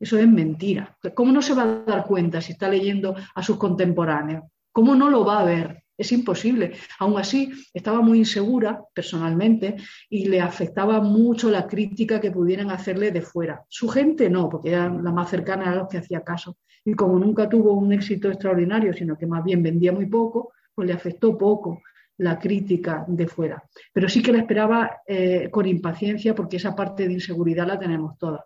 [0.00, 0.96] eso es mentira.
[1.14, 4.44] ¿Cómo no se va a dar cuenta si está leyendo a sus contemporáneos?
[4.72, 5.83] ¿Cómo no lo va a ver?
[5.96, 6.72] Es imposible.
[6.98, 9.76] Aún así, estaba muy insegura personalmente
[10.10, 13.64] y le afectaba mucho la crítica que pudieran hacerle de fuera.
[13.68, 16.56] Su gente no, porque era la más cercana a los que hacía caso.
[16.84, 20.88] Y como nunca tuvo un éxito extraordinario, sino que más bien vendía muy poco, pues
[20.88, 21.80] le afectó poco
[22.18, 23.62] la crítica de fuera.
[23.92, 28.18] Pero sí que la esperaba eh, con impaciencia porque esa parte de inseguridad la tenemos
[28.18, 28.44] toda.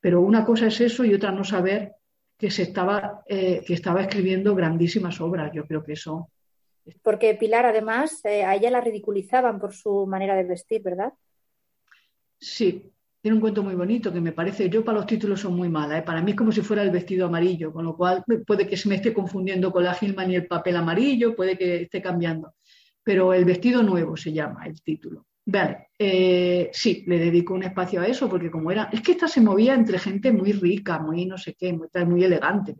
[0.00, 1.92] Pero una cosa es eso y otra no saber
[2.36, 5.50] que se estaba, eh, que estaba escribiendo grandísimas obras.
[5.52, 6.30] Yo creo que eso
[7.02, 11.12] porque Pilar, además, eh, a ella la ridiculizaban por su manera de vestir, ¿verdad?
[12.38, 15.68] Sí, tiene un cuento muy bonito que me parece, yo para los títulos son muy
[15.68, 16.02] mala, ¿eh?
[16.02, 18.88] para mí es como si fuera el vestido amarillo, con lo cual puede que se
[18.88, 22.54] me esté confundiendo con la Gilman y el papel amarillo, puede que esté cambiando,
[23.02, 25.26] pero el vestido nuevo se llama el título.
[25.44, 29.26] Vale, eh, sí, le dedico un espacio a eso porque como era, es que esta
[29.26, 32.76] se movía entre gente muy rica, muy no sé qué, muy, muy elegante,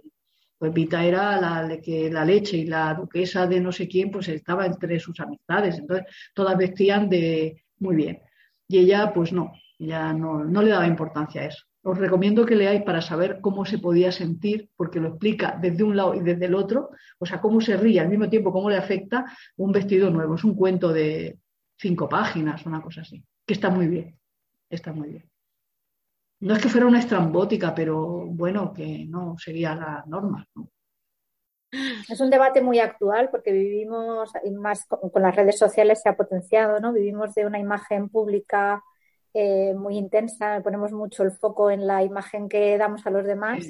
[0.58, 4.28] pues Vita era la, que la leche y la duquesa de no sé quién, pues
[4.28, 5.78] estaba entre sus amistades.
[5.78, 8.20] Entonces, todas vestían de muy bien.
[8.66, 11.64] Y ella, pues no, ya no, no le daba importancia a eso.
[11.82, 15.96] Os recomiendo que leáis para saber cómo se podía sentir, porque lo explica desde un
[15.96, 18.76] lado y desde el otro, o sea, cómo se ríe al mismo tiempo, cómo le
[18.76, 19.24] afecta
[19.56, 20.34] un vestido nuevo.
[20.34, 21.38] Es un cuento de
[21.78, 24.18] cinco páginas, una cosa así, que está muy bien,
[24.68, 25.30] está muy bien
[26.40, 30.46] no es que fuera una estrambótica, pero bueno, que no seguía las normas.
[32.08, 36.16] Es un debate muy actual porque vivimos, y más con, las redes sociales se ha
[36.16, 36.92] potenciado, ¿no?
[36.92, 38.82] Vivimos de una imagen pública
[39.34, 43.66] eh, muy intensa, ponemos mucho el foco en la imagen que damos a los demás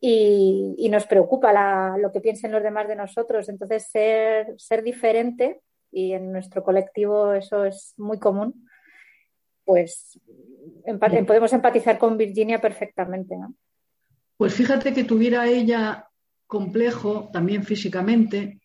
[0.00, 3.48] y, nos preocupa lo que piensen los demás de nosotros.
[3.48, 5.60] Entonces, ser, ser diferente,
[5.90, 8.68] y en nuestro colectivo eso es muy común,
[9.68, 10.18] pues
[11.26, 13.36] podemos empatizar con Virginia perfectamente.
[13.36, 13.54] ¿no?
[14.38, 16.08] Pues fíjate que tuviera ella
[16.46, 18.62] complejo también físicamente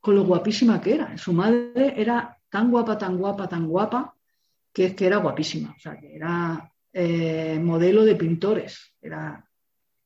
[0.00, 1.18] con lo guapísima que era.
[1.18, 4.14] Su madre era tan guapa, tan guapa, tan guapa,
[4.72, 5.74] que es que era guapísima.
[5.76, 8.94] O sea, que era eh, modelo de pintores.
[8.98, 9.46] Era...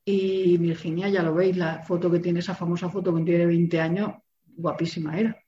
[0.03, 3.79] Y Virginia, ya lo veis, la foto que tiene, esa famosa foto que tiene 20
[3.79, 4.11] años,
[4.45, 5.44] guapísima era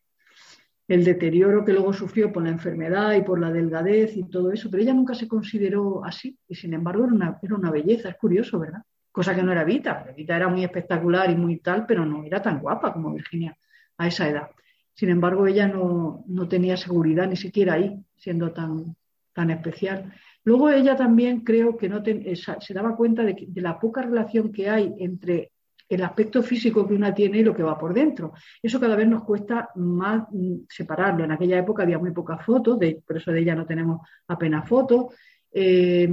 [0.88, 4.70] el deterioro que luego sufrió por la enfermedad y por la delgadez y todo eso,
[4.72, 8.16] pero ella nunca se consideró así y sin embargo era una, era una belleza, es
[8.16, 8.82] curioso, ¿verdad?
[9.12, 12.42] Cosa que no era Vita, Vita era muy espectacular y muy tal, pero no era
[12.42, 13.58] tan guapa como Virginia
[13.98, 14.50] a esa edad.
[14.94, 18.96] Sin embargo, ella no, tenía seguridad ni siquiera ahí, siendo tan,
[19.34, 20.14] tan especial.
[20.44, 24.70] Luego ella también creo que no se daba cuenta de, de la poca relación que
[24.70, 25.52] hay entre
[25.90, 28.34] el aspecto físico que una tiene y lo que va por dentro.
[28.62, 31.24] Eso cada vez nos cuesta más mm, separarlo.
[31.24, 34.68] En aquella época había muy pocas fotos, de, por eso de ella no tenemos apenas
[34.68, 35.14] fotos.
[35.52, 36.10] Eh,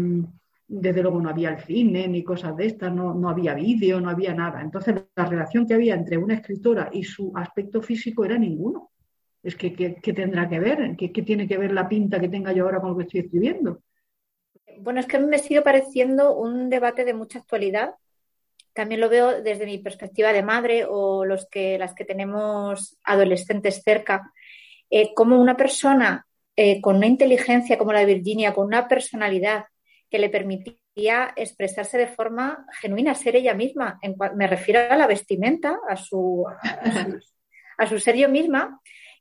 [0.67, 4.35] desde luego no había el cine ni cosas de estas, no, había vídeo, no había
[4.35, 4.63] nada.
[4.63, 8.91] Entonces la relación que había entre una escritora y su aspecto físico era ninguno.
[9.43, 10.97] Es que, ¿qué tendrá que ver?
[10.97, 13.83] ¿Qué, tiene que ver la pinta que tenga yo ahora con lo que estoy escribiendo?
[14.81, 17.95] Bueno, es que me sigue pareciendo un debate de mucha actualidad
[18.75, 23.83] también lo veo desde mi perspectiva de madre o los que, las que tenemos adolescentes
[23.83, 24.33] cerca,
[24.91, 29.65] eh, como una persona eh, con una inteligencia como la de Virginia, con una personalidad
[30.09, 33.99] que le permitía expresarse de forma genuina, ser ella misma.
[34.37, 36.45] me refiero a la vestimenta, a su,
[37.79, 38.81] a su, ser yo misma,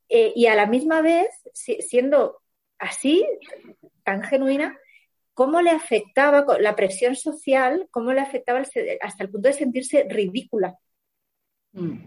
[0.09, 2.41] eh, y a la misma vez, siendo
[2.77, 3.25] así,
[4.03, 4.77] tan genuina,
[5.33, 10.77] cómo le afectaba la presión social, cómo le afectaba hasta el punto de sentirse ridícula.
[11.73, 11.97] Mm.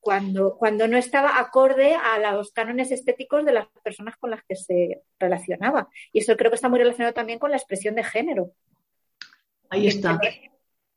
[0.00, 4.56] cuando, cuando no estaba acorde a los cánones estéticos de las personas con las que
[4.56, 5.88] se relacionaba.
[6.12, 8.52] Y eso creo que está muy relacionado también con la expresión de género.
[9.68, 10.18] Ahí está.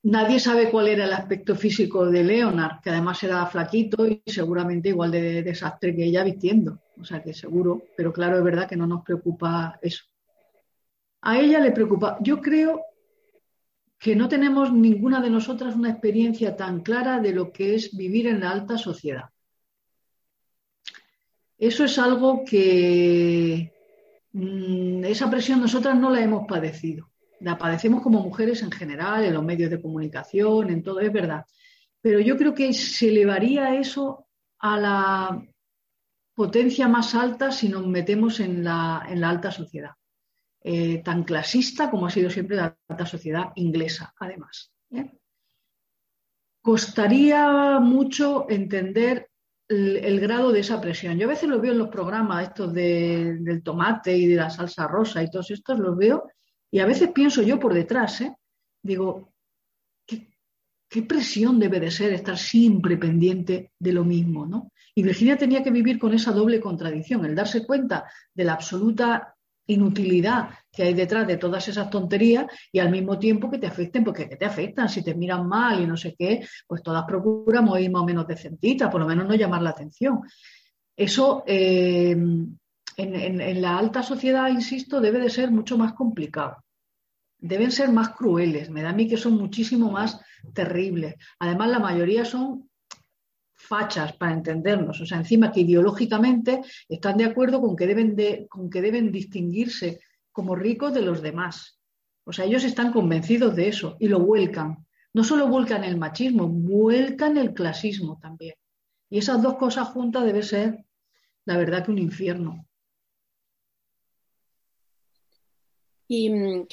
[0.03, 4.89] Nadie sabe cuál era el aspecto físico de Leonard, que además era flaquito y seguramente
[4.89, 6.81] igual de desastre que ella vistiendo.
[6.99, 10.03] O sea que seguro, pero claro, es verdad que no nos preocupa eso.
[11.25, 12.17] A ella le preocupa.
[12.21, 12.81] Yo creo
[13.97, 18.27] que no tenemos ninguna de nosotras una experiencia tan clara de lo que es vivir
[18.27, 19.29] en la alta sociedad.
[21.57, 23.71] Eso es algo que
[24.33, 27.09] mm, esa presión nosotras no la hemos padecido.
[27.39, 31.45] La padecemos como mujeres en general, en los medios de comunicación, en todo, es verdad.
[32.01, 34.27] Pero yo creo que se elevaría eso
[34.59, 35.47] a la
[36.33, 39.91] potencia más alta si nos metemos en la, en la alta sociedad.
[40.65, 44.71] Eh, tan clasista como ha sido siempre la sociedad inglesa, además.
[44.91, 45.11] ¿eh?
[46.61, 49.29] Costaría mucho entender
[49.67, 51.17] el, grado de esa presión.
[51.17, 54.87] Yo a veces lo veo en los programas estos del tomate y de la salsa
[54.87, 56.29] rosa y todos estos, los veo
[56.71, 58.33] y a veces pienso yo por detrás, ¿eh?
[58.81, 59.33] digo,
[60.07, 60.29] ¿qué,
[60.87, 64.71] ¿qué, presión debe de ser estar siempre pendiente de lo mismo, ¿no?
[64.95, 69.32] Y Virginia tenía que vivir con esa doble contradicción, el darse cuenta de la absoluta
[69.67, 74.03] inutilidad que hay detrás de todas esas tonterías y al mismo tiempo que te afecten,
[74.03, 77.79] porque que te afectan, si te miran mal y no sé qué, pues todas procuramos
[77.79, 80.21] ir más o menos decentitas, por lo menos no llamar la atención.
[80.95, 82.55] Eso eh, en,
[82.97, 86.57] en, la alta sociedad, insisto, debe de ser mucho más complicado.
[87.37, 90.19] Deben ser más crueles, me da a mí que son muchísimo más
[90.53, 91.15] terribles.
[91.39, 92.69] Además, la mayoría son
[93.63, 98.47] fachas para entendernos, o sea, encima que ideológicamente están de acuerdo con que deben, de,
[98.49, 101.79] con que deben distinguirse como ricos de los demás.
[102.25, 104.85] O sea, ellos están convencidos de eso y lo vuelcan.
[105.13, 108.55] No solo vuelcan el machismo, vuelcan el clasismo también.
[109.09, 110.85] Y esas dos cosas juntas debe ser,
[111.45, 112.65] la verdad, que un infierno.
[116.07, 116.67] Y mm,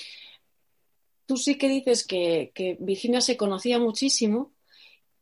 [1.26, 4.52] tú sí que dices que, que Virginia se conocía muchísimo,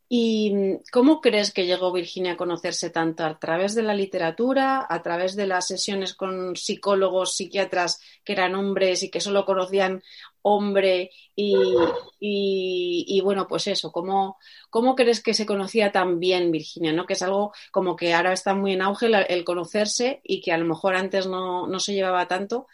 [0.09, 3.25] ¿Y mm, cómo crees que llegó Virginia a conocerse tanto?
[3.25, 4.87] ¿A través de la literatura?
[4.89, 10.03] ¿A través de las sesiones con psicólogos, psiquiatras que eran hombres y que solo conocían
[10.41, 11.11] hombre?
[11.37, 14.39] Y, bueno, pues eso, ¿cómo,
[14.71, 16.93] ¿cómo, crees que se conocía tan bien Virginia?
[16.93, 17.05] ¿no?
[17.07, 20.59] Que es algo como que ahora está muy en auge el, conocerse y que a
[20.59, 22.67] lo mejor antes no, no se llevaba tanto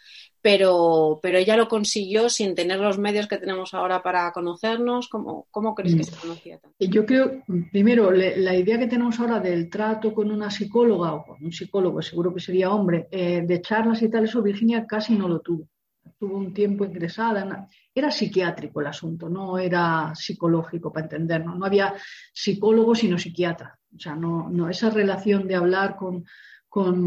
[0.45, 5.09] pero, pero ella lo consiguió sin tener los medios que tenemos ahora para conocernos.
[5.09, 6.77] ¿Cómo, cómo crees que se conocía tanto?
[6.79, 11.43] Yo creo, primero, la idea que tenemos ahora del trato con una psicóloga o con
[11.43, 15.27] un psicólogo, seguro que sería hombre, eh, de charlas y tal, eso Virginia casi no
[15.27, 15.67] lo tuvo.
[16.19, 21.57] Tuvo un tiempo ingresada, era psiquiátrico el asunto, no era psicológico para entendernos.
[21.57, 21.95] No había
[22.31, 23.79] psicólogo sino psiquiatra.
[23.95, 26.23] O sea, no, no esa relación de hablar con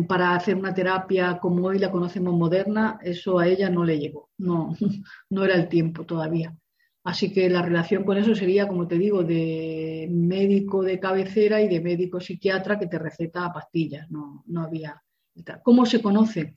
[0.07, 4.31] para hacer una terapia como hoy la conocemos moderna, eso a ella no le llegó,
[4.39, 4.75] no,
[5.31, 6.57] no era el tiempo todavía.
[7.05, 11.69] Así que la relación con eso sería, como te digo, de médico de cabecera y
[11.69, 15.03] de médico psiquiatra que te receta pastillas, no, no había.
[15.63, 16.57] ¿Cómo se conoce?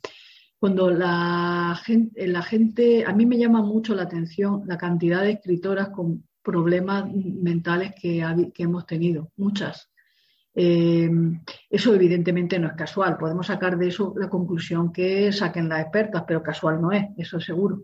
[0.58, 6.24] Cuando la gente, a mí me llama mucho la atención la cantidad de escritoras con
[6.42, 8.24] problemas mentales que
[8.58, 9.91] hemos tenido, muchas,
[10.54, 11.10] eh,
[11.70, 13.18] eso evidentemente no es casual.
[13.18, 17.38] Podemos sacar de eso la conclusión que saquen las expertas, pero casual no es, eso
[17.38, 17.84] es seguro.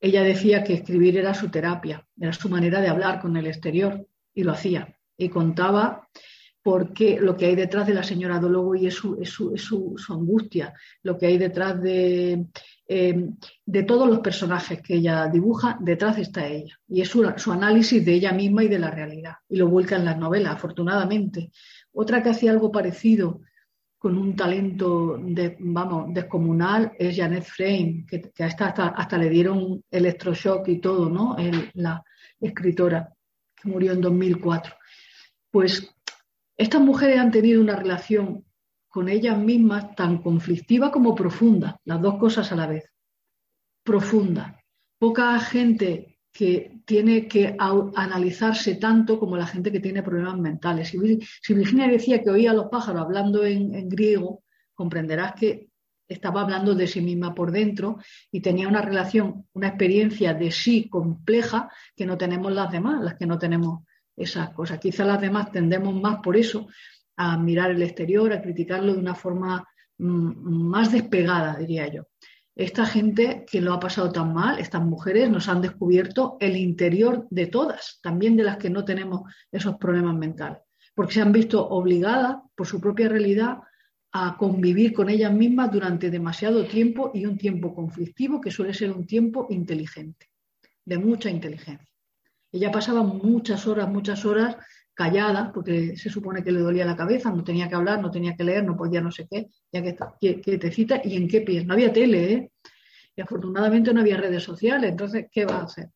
[0.00, 4.06] Ella decía que escribir era su terapia, era su manera de hablar con el exterior
[4.34, 4.96] y lo hacía.
[5.16, 6.08] Y contaba
[6.62, 10.74] porque lo que hay detrás de la señora Dologo y es, su, es, su, angustia,
[11.02, 12.46] lo que hay detrás de,
[12.86, 13.28] eh,
[13.64, 16.78] de, todos los personajes que ella dibuja, detrás está ella.
[16.86, 19.34] Y es su, análisis de ella misma y de la realidad.
[19.48, 21.50] Y lo vuelca en las novelas, afortunadamente.
[21.92, 23.40] Otra que hacía algo parecido
[23.96, 25.18] con un talento
[25.58, 31.36] vamos, descomunal es Janet Frame, que, hasta, hasta, le dieron electroshock y todo, ¿no?
[31.74, 32.02] la
[32.40, 33.12] escritora
[33.54, 34.74] que murió en 2004.
[35.50, 35.94] Pues
[36.60, 38.44] estas mujeres han tenido una relación
[38.86, 42.84] con ellas mismas tan conflictiva como profunda, las dos cosas a la vez.
[43.82, 44.60] Profunda.
[44.98, 50.88] Poca gente que tiene que analizarse tanto como la gente que tiene problemas mentales.
[50.88, 54.42] Si, Virginia decía que oía a los pájaros hablando en, griego,
[54.74, 55.70] comprenderás que
[56.06, 57.96] estaba hablando de sí misma por dentro
[58.30, 63.14] y tenía una relación, una experiencia de sí compleja que no tenemos las demás, las
[63.14, 63.84] que no tenemos
[64.20, 64.78] esas cosas.
[64.78, 66.68] Quizá las demás tendemos más por eso
[67.16, 69.66] a mirar el exterior, a criticarlo de una forma
[69.98, 72.04] mm, más despegada, diría yo.
[72.54, 77.26] Esta gente que lo ha pasado tan mal, estas mujeres, nos han descubierto el interior
[77.30, 80.58] de todas, también de las que no tenemos esos problemas mentales.
[80.94, 83.58] porque se han visto obligadas por su propia realidad
[84.12, 88.90] a convivir con ellas mismas durante demasiado tiempo y un tiempo conflictivo que suele ser
[88.90, 90.26] un tiempo inteligente,
[90.84, 91.89] de mucha inteligencia.
[92.52, 94.56] Ella pasaba muchas horas, muchas horas
[94.94, 98.36] callada, porque se supone que le dolía la cabeza, no tenía que hablar, no tenía
[98.36, 101.64] que leer, no podía no sé qué, ya que, te cita y en qué pies.
[101.64, 102.52] No había tele, ¿eh?
[103.16, 105.88] Y afortunadamente no había redes sociales, entonces, ¿qué va a hacer?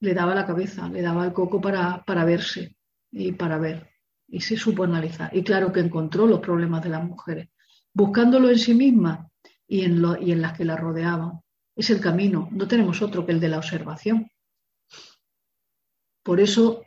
[0.00, 2.76] Le daba la cabeza, le daba el coco para, para verse
[3.10, 3.90] y para ver.
[4.28, 5.34] Y se supo analizar.
[5.36, 7.48] Y claro que encontró los problemas de las mujeres,
[7.92, 9.28] buscándolo en sí misma
[9.68, 11.40] y en, lo, y en las que la rodeaban.
[11.74, 14.30] Es el camino, no tenemos otro que el de la observación.
[16.26, 16.82] Por eso,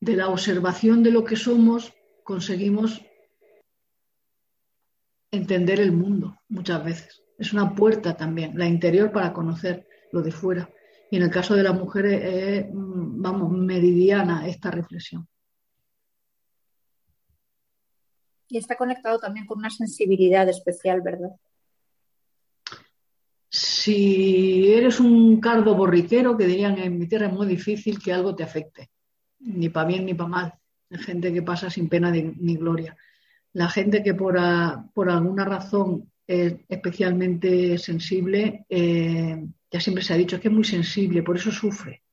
[0.00, 3.04] de la observación de lo que somos, conseguimos
[5.32, 7.24] entender el mundo muchas veces.
[7.36, 10.70] Es una puerta también, la interior para conocer lo de fuera.
[11.10, 15.26] Y en el caso de las mujeres es, mm, vamos, meridiana esta reflexión.
[18.46, 21.30] Y está conectado también con una sensibilidad especial, ¿verdad?
[23.50, 28.34] Si eres un cardo borriquero, que dirían en mi tierra es muy difícil que algo
[28.34, 28.90] te afecte,
[29.40, 30.54] ni para bien ni para mal.
[30.90, 32.96] Hay gente que pasa sin pena ni gloria.
[33.52, 34.38] La gente que por,
[34.94, 40.64] por alguna razón es especialmente sensible, eh, ya siempre se ha dicho que es muy
[40.64, 42.04] sensible, por eso sufre.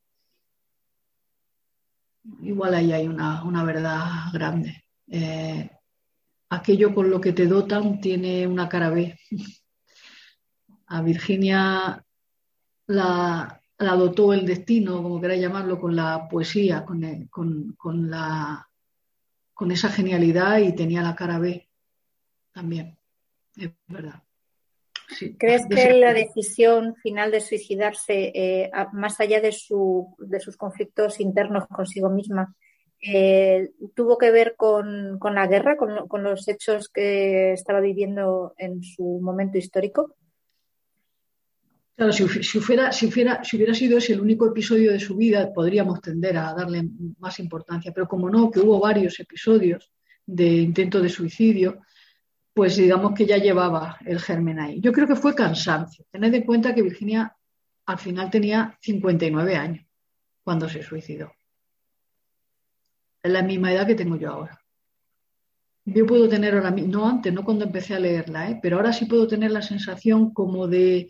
[2.42, 4.84] Igual ahí hay una, verdad grande.
[5.08, 5.70] Eh,
[6.50, 9.18] aquello con lo que te dotan tiene una cara B.
[10.88, 12.04] A Virginia
[12.88, 18.70] la, dotó el destino, como queráis llamarlo, con la poesía, con, la,
[19.54, 21.68] con esa genialidad y tenía la cara B
[22.52, 22.98] también.
[23.56, 24.24] Es verdad.
[25.38, 31.20] ¿Crees que la decisión final de suicidarse, eh, más allá de, su, de, sus conflictos
[31.20, 32.54] internos consigo misma,
[33.02, 39.20] eh, tuvo que ver con, la guerra, con, los hechos que estaba viviendo en su
[39.22, 40.16] momento histórico?
[41.98, 45.52] Claro, si, fuera, si, fuera, si hubiera sido ese el único episodio de su vida,
[45.52, 46.88] podríamos tender a darle
[47.18, 49.92] más importancia, pero como no, que hubo varios episodios
[50.24, 51.82] de intento de suicidio,
[52.54, 54.80] pues digamos que ya llevaba el germen ahí.
[54.80, 56.06] Yo creo que fue cansancio.
[56.12, 57.36] Tened en cuenta que Virginia
[57.88, 59.84] al final tenía 59 años
[60.44, 61.32] cuando se suicidó.
[63.24, 64.62] Es la misma edad que tengo yo ahora.
[65.84, 68.60] Yo puedo tener ahora mismo, no antes, no cuando empecé a leerla, ¿eh?
[68.62, 71.10] pero ahora sí puedo tener la sensación como de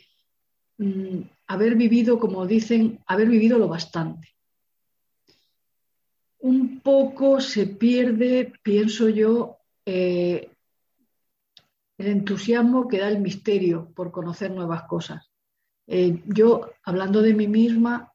[0.77, 4.35] Mm, haber vivido, como dicen, haber vivido lo bastante.
[6.39, 10.51] Un poco se pierde, pienso yo, eh,
[11.97, 15.31] el entusiasmo que da el misterio por conocer nuevas cosas.
[15.87, 18.13] Eh, yo, hablando de mí misma,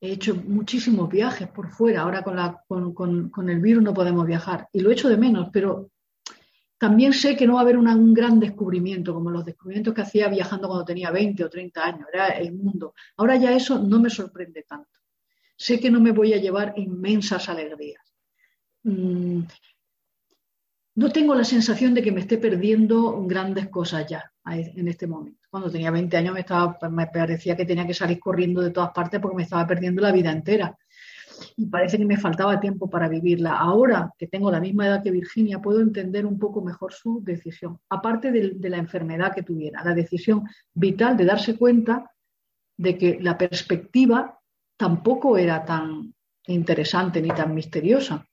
[0.00, 2.02] he hecho muchísimos viajes por fuera.
[2.02, 5.90] Ahora con, con, el virus no podemos viajar y lo echo de menos, pero
[6.84, 10.28] también sé que no va a haber un gran descubrimiento, como los descubrimientos que hacía
[10.28, 12.92] viajando cuando tenía 20 o 30 años, era el mundo.
[13.16, 15.00] Ahora ya eso no me sorprende tanto.
[15.56, 18.02] Sé que no me voy a llevar inmensas alegrías.
[18.82, 19.44] Mm,
[20.96, 25.40] no tengo la sensación de que me esté perdiendo grandes cosas ya en este momento.
[25.48, 28.90] Cuando tenía 20 años me, estaba, me parecía que tenía que salir corriendo de todas
[28.90, 30.76] partes porque me estaba perdiendo la vida entera
[31.56, 33.58] y parece que me faltaba tiempo para vivirla.
[33.58, 37.78] Ahora que tengo la misma edad que Virginia, puedo entender un poco mejor su decisión,
[37.88, 42.10] aparte de, la enfermedad que tuviera, la decisión vital de darse cuenta
[42.76, 44.38] de que la perspectiva
[44.76, 46.14] tampoco era tan
[46.46, 48.26] interesante ni tan misteriosa.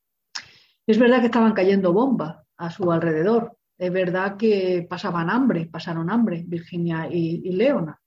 [0.85, 6.09] Es verdad que estaban cayendo bombas a su alrededor, es verdad que pasaban hambre, pasaron
[6.09, 7.99] hambre Virginia y, Leona,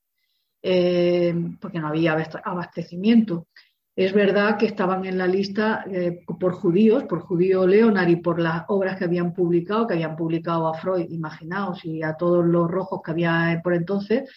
[0.62, 2.12] eh, porque no había
[2.44, 3.48] abastecimiento.
[3.96, 8.40] Es verdad que estaban en la lista eh, por judíos, por judío Leonard y por
[8.40, 12.68] las obras que habían publicado, que habían publicado a Freud, imaginaos, y a todos los
[12.68, 14.28] rojos que había por entonces,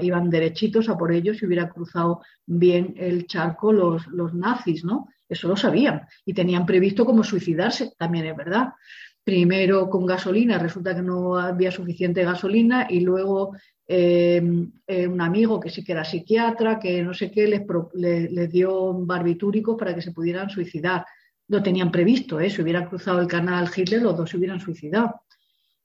[0.00, 5.08] iban derechitos a por ellos y hubiera cruzado bien el charco los, los nazis, ¿no?
[5.28, 8.72] Eso lo sabían y tenían previsto como suicidarse, también es verdad
[9.26, 14.40] primero con gasolina, resulta que no había suficiente gasolina y luego eh,
[14.86, 19.76] eh, un amigo que sí que era psiquiatra, que no sé qué, les, dio barbitúricos
[19.76, 21.04] para que se pudieran suicidar.
[21.48, 22.48] Lo tenían previsto, ¿eh?
[22.48, 25.22] si hubieran cruzado el canal Hitler, los dos se hubieran suicidado.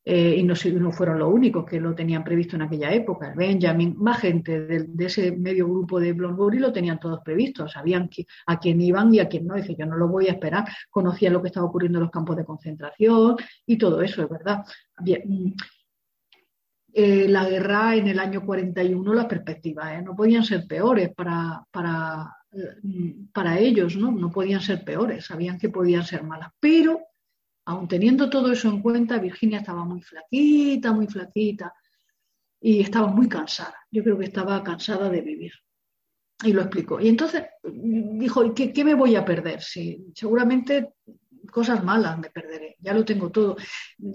[0.04, 3.34] Eh, y no, no, fueron los únicos que lo tenían previsto en aquella época.
[3.36, 8.10] Benjamin, más gente de, ese medio grupo de Bloomsbury lo tenían todos previsto, sabían
[8.48, 9.56] a quién iban y a quién no.
[9.56, 10.66] Dice, yo no lo voy a esperar.
[10.90, 13.36] Conocían lo que estaba ocurriendo en los campos de concentración
[13.66, 14.64] y todo eso, es verdad.
[15.00, 15.52] Mm,
[16.94, 20.02] eh, la guerra en el año 41, las perspectivas ¿eh?
[20.02, 24.12] no podían ser peores para, para, eh, para ellos, ¿no?
[24.12, 26.50] No podían ser peores, sabían que podían ser malas.
[26.60, 27.00] Pero,
[27.66, 31.74] aun teniendo todo eso en cuenta, Virginia estaba muy flaquita, muy flaquita
[32.60, 33.76] y estaba muy cansada.
[33.90, 35.52] Yo creo que estaba cansada de vivir.
[36.44, 37.00] Y lo explicó.
[37.00, 39.62] Y entonces dijo, ¿qué, me voy a perder?
[39.62, 40.94] Sí, seguramente
[41.52, 43.58] cosas malas me perderé, ya lo tengo todo.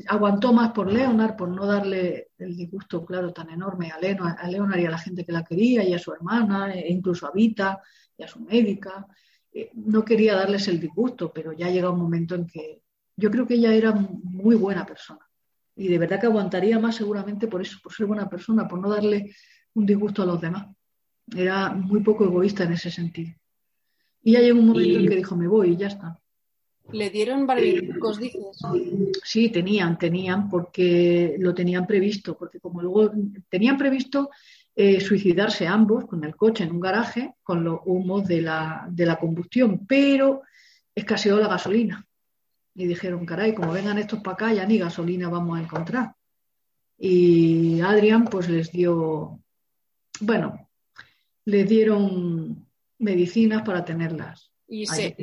[0.09, 4.49] Aguantó más por Leonard, por no darle el disgusto, claro, tan enorme a Leonard, a
[4.49, 7.33] Leonard y a la gente que la quería, y a su hermana, e incluso a
[7.33, 7.81] Vita,
[8.17, 9.07] y a su médica.
[9.53, 12.83] Eh, no quería darles el disgusto, pero ya llega un momento en que
[13.17, 15.21] yo creo que ella era muy buena persona.
[15.75, 18.89] Y de verdad que aguantaría más seguramente por eso, por ser buena persona, por no
[18.89, 19.35] darle
[19.75, 20.67] un disgusto a los demás.
[21.35, 23.33] Era muy poco egoísta en ese sentido.
[24.23, 26.21] Y ya llegó un momento en que dijo, me voy y ya está.
[26.93, 28.41] ¿Le dieron barbitúricos, dices?
[29.25, 33.13] Sí, tenían, tenían, porque lo tenían previsto, porque como luego
[33.49, 34.31] tenían previsto
[34.75, 39.07] eh, suicidarse ambos con el coche en un garaje con los humos de la, de
[39.07, 40.43] la combustión, pero
[40.95, 42.06] escaseó la gasolina.
[42.79, 46.15] Y dijeron, caray, como vengan estos para acá, ya ni gasolina vamos a encontrar.
[46.99, 49.41] Y Adrián pues les dio,
[50.21, 50.69] bueno,
[51.47, 52.69] les dieron
[52.99, 55.17] medicinas para tenerlas y se,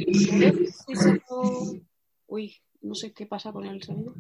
[2.28, 4.16] Uy, no sé qué pasa con el sonido.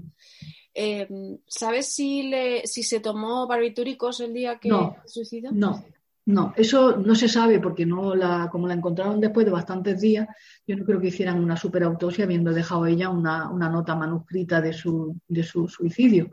[0.73, 1.07] Eh,
[1.47, 5.51] ¿Sabes si, le, si se tomó barbitúricos el día que se suicidó?
[5.51, 5.83] No,
[6.25, 10.27] no, eso no se sabe porque no la, como la encontraron después de bastantes días,
[10.65, 14.71] yo no creo que hicieran una superautosia habiendo dejado ella una, una nota manuscrita de
[14.71, 16.31] su, de su suicidio,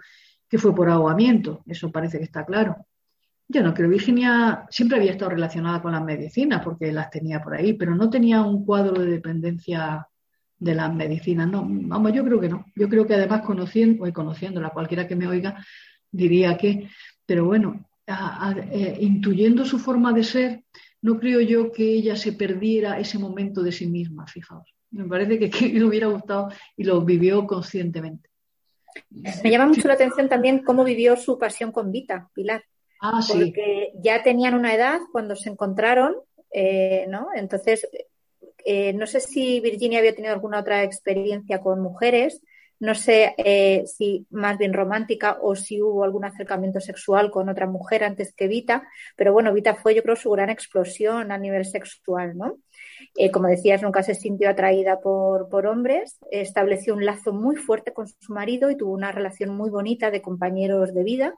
[0.49, 2.87] que fue por ahogamiento, eso parece que está claro.
[3.49, 3.89] Yo no creo.
[3.89, 8.09] Virginia siempre había estado relacionada con las medicinas porque las tenía por ahí, pero no
[8.09, 10.07] tenía un cuadro de dependencia
[10.57, 11.49] de las medicinas.
[11.49, 12.67] No, vamos, yo creo que no.
[12.77, 15.57] Yo creo que además conociendo, o conociéndola, cualquiera que me oiga
[16.13, 16.89] diría que,
[17.27, 17.90] pero bueno,
[18.73, 20.65] eh, intuyendo su forma de ser,
[21.03, 24.75] no creo yo que ella se perdiera ese momento de sí misma, fijaos.
[24.91, 28.29] Me parece que, que le hubiera gustado y lo vivió conscientemente.
[29.43, 32.65] Me llama mucho la atención también cómo vivió su pasión con Vita, Pilar.
[33.01, 36.17] Ah, porque ya tenían una edad cuando se encontraron,
[36.53, 37.29] eh, ¿no?
[37.35, 37.89] Entonces,
[38.65, 42.43] eh, no sé si Virginia había tenido alguna otra experiencia con mujeres,
[42.81, 47.67] no sé eh, si más bien romántica o si hubo algún acercamiento sexual con otra
[47.67, 51.65] mujer antes que Vita, pero bueno, Vita fue yo creo su gran explosión a nivel
[51.65, 52.57] sexual, ¿no?
[53.33, 58.07] como decías, nunca se sintió atraída por, por, hombres, estableció un lazo muy fuerte con
[58.07, 61.35] su marido y tuvo una relación muy bonita de compañeros de vida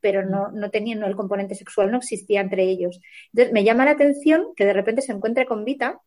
[0.00, 3.00] pero no, no tenían el componente sexual, no existía entre ellos.
[3.32, 6.00] Entonces, me llama la atención que de repente se encuentre con Vita,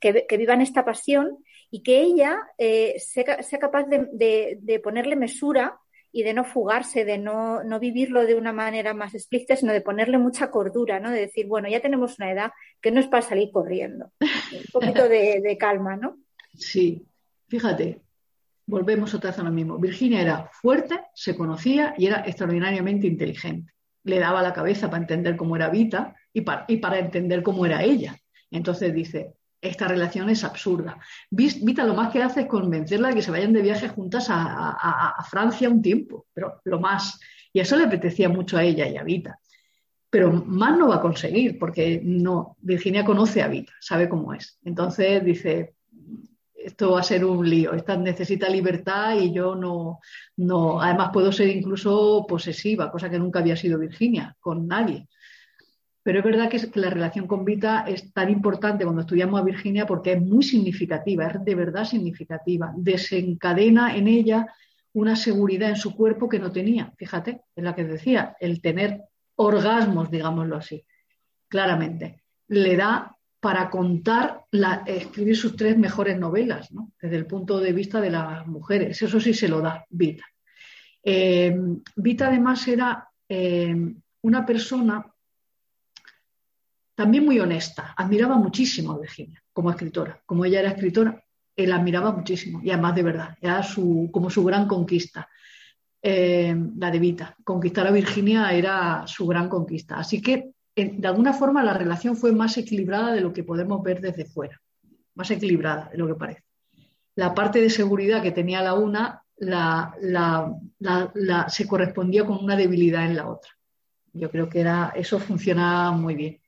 [0.00, 1.38] que, que vivan esta pasión
[1.74, 5.80] y que ella eh, sea, sea, capaz de, de, ponerle mesura
[6.12, 9.80] y de no fugarse, de no, no, vivirlo de una manera más explícita, sino de
[9.80, 11.10] ponerle mucha cordura, ¿no?
[11.10, 12.52] De decir, bueno, ya tenemos una edad
[12.82, 14.12] que no es para salir corriendo.
[14.20, 16.18] Un poquito de, de calma, ¿no?
[16.54, 17.06] Sí,
[17.48, 18.02] fíjate,
[18.66, 19.78] volvemos otra vez a lo mismo.
[19.78, 23.72] Virginia era fuerte, se conocía y era extraordinariamente inteligente.
[24.04, 27.64] Le daba la cabeza para entender cómo era Vita y para, y para entender cómo
[27.64, 28.14] era ella.
[28.50, 30.98] Entonces dice, esta relación es absurda.
[31.30, 35.24] Vita lo más que hace es convencerla de que se vayan de viaje juntas a,
[35.30, 37.18] Francia un tiempo, pero lo más.
[37.52, 39.38] Y eso le apetecía mucho a ella y a Vita.
[40.10, 44.58] Pero más no va a conseguir, porque no, Virginia conoce a Vita, sabe cómo es.
[44.64, 45.76] Entonces dice,
[46.54, 50.00] esto va a ser un lío, esta necesita libertad y yo no,
[50.36, 55.06] no, además puedo ser incluso posesiva, cosa que nunca había sido Virginia, con nadie.
[56.02, 59.86] Pero es verdad que, la relación con Vita es tan importante cuando estudiamos a Virginia
[59.86, 62.72] porque es muy significativa, es de verdad significativa.
[62.76, 64.46] Desencadena en ella
[64.94, 66.92] una seguridad en su cuerpo que no tenía.
[66.96, 69.02] Fíjate, es la que decía, el tener
[69.36, 70.84] orgasmos, digámoslo así,
[71.48, 72.22] claramente.
[72.48, 76.92] Le da para contar, la, escribir sus tres mejores novelas, ¿no?
[77.00, 79.00] desde el punto de vista de las mujeres.
[79.02, 80.24] Eso sí se lo da Vita.
[81.02, 81.56] Eh,
[81.96, 83.74] Vita además era eh,
[84.20, 85.11] una persona
[87.02, 90.22] también muy honesta, admiraba muchísimo a Virginia como escritora.
[90.24, 91.20] Como ella era escritora,
[91.56, 95.28] él admiraba muchísimo y además de verdad, era su, como su gran conquista.
[96.00, 97.36] Eh, la de Vita.
[97.42, 99.96] Conquistar a Virginia era su gran conquista.
[99.96, 104.00] Así que de alguna forma la relación fue más equilibrada de lo que podemos ver
[104.00, 104.60] desde fuera,
[105.16, 106.44] más equilibrada de lo que parece.
[107.16, 109.24] La parte de seguridad que tenía la una
[111.48, 113.50] se correspondía con una debilidad en la otra.
[114.12, 116.41] Yo creo que era, eso funcionaba muy bien.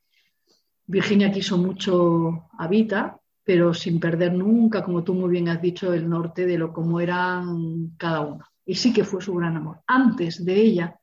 [0.86, 5.92] Virginia quiso mucho a Vita, pero sin perder nunca, como tú muy bien has dicho,
[5.92, 8.44] el norte de lo como eran cada uno.
[8.64, 9.80] Y sí que fue su gran amor.
[9.86, 10.98] Antes de ella,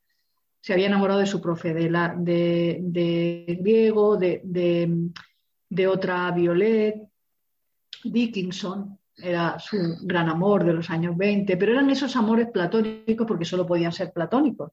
[0.59, 1.89] se había enamorado de su profe, de,
[2.82, 4.41] de, griego, de,
[5.69, 6.95] de otra Violet
[8.03, 13.45] Dickinson, era su gran amor de los años 20, pero eran esos amores platónicos porque
[13.45, 14.71] solo podían ser platónicos.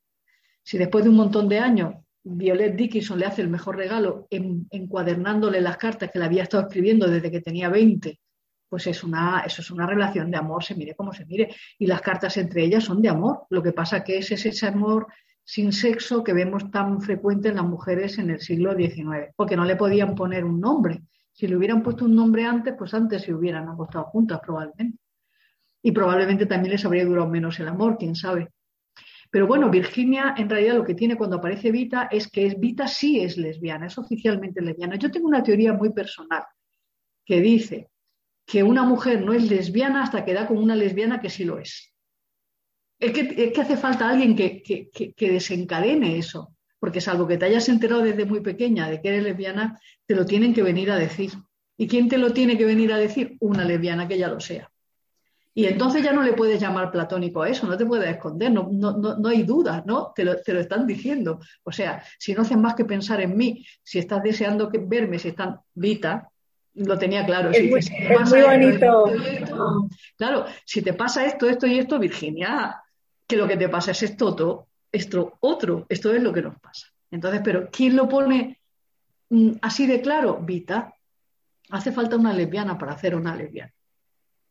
[0.63, 1.95] Si después de un montón de años
[2.31, 7.09] Violet Dickinson le hace el mejor regalo encuadernándole las cartas que le había estado escribiendo
[7.09, 8.21] desde que tenía 20,
[8.69, 11.55] pues es una, eso es una relación de amor, se mire como se mire.
[11.79, 13.47] Y las cartas entre ellas son de amor.
[13.49, 15.07] Lo que pasa que es ese amor
[15.43, 19.65] sin sexo que vemos tan frecuente en las mujeres en el siglo XIX, porque no
[19.65, 21.03] le podían poner un nombre.
[21.33, 24.99] Si le hubieran puesto un nombre antes, pues antes se hubieran acostado juntas probablemente.
[25.83, 28.51] Y probablemente también les habría durado menos el amor, quién sabe.
[29.31, 32.89] Pero bueno, Virginia en realidad lo que tiene cuando aparece Vita es que es, Vita
[32.89, 34.97] sí es lesbiana, es oficialmente lesbiana.
[34.97, 36.45] Yo tengo una teoría muy personal
[37.25, 37.91] que dice
[38.47, 41.59] que una mujer no es lesbiana hasta que da con una lesbiana que sí lo
[41.59, 41.93] es.
[42.99, 48.03] Es que, hace falta alguien que, que, desencadene eso, porque salvo que te hayas enterado
[48.03, 51.33] desde muy pequeña de que eres lesbiana, te lo tienen que venir a decir.
[51.77, 53.37] ¿Y quién te lo tiene que venir a decir?
[53.41, 54.69] Una lesbiana que ya lo sea.
[55.55, 58.69] Y entonces ya no le puedes llamar platónico a eso, no te puedes esconder, no,
[58.71, 60.13] no, no, hay duda, ¿no?
[60.15, 61.41] Te lo, te lo, están diciendo.
[61.65, 65.19] O sea, si no haces más que pensar en mí, si estás deseando que, verme,
[65.19, 66.31] si están Vita,
[66.75, 67.51] lo tenía claro.
[67.51, 69.05] Es, muy, bonito.
[70.17, 72.81] claro, si te pasa esto, esto y esto, Virginia,
[73.27, 76.59] que lo que te pasa es esto otro, esto otro, esto es lo que nos
[76.61, 76.87] pasa.
[77.11, 78.61] Entonces, pero ¿quién lo pone
[79.31, 80.39] mm, así de claro?
[80.41, 80.95] Vita.
[81.71, 83.73] Hace falta una lesbiana para hacer una lesbiana.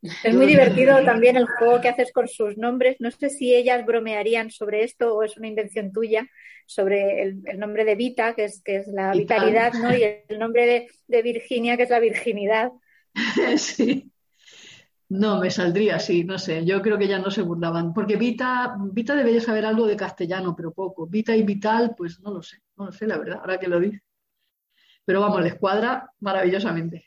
[0.01, 2.97] Es muy divertido también el juego que haces con sus nombres.
[2.99, 6.27] No sé si ellas bromearían sobre esto o es una invención tuya,
[6.65, 9.95] sobre el, nombre de Vita, que es, que es la vitalidad, ¿no?
[9.95, 12.71] Y el nombre de, Virginia, que es la virginidad.
[13.57, 14.11] Sí.
[15.09, 16.65] No, me saldría así, no sé.
[16.65, 17.93] Yo creo que ya no se burlaban.
[17.93, 21.07] Porque Vita, Vita debería saber algo de castellano, pero poco.
[21.07, 23.79] Vita y Vital, pues no lo sé, no lo sé, la verdad, ahora que lo
[23.79, 24.01] dice.
[25.05, 27.06] Pero vamos, les cuadra maravillosamente.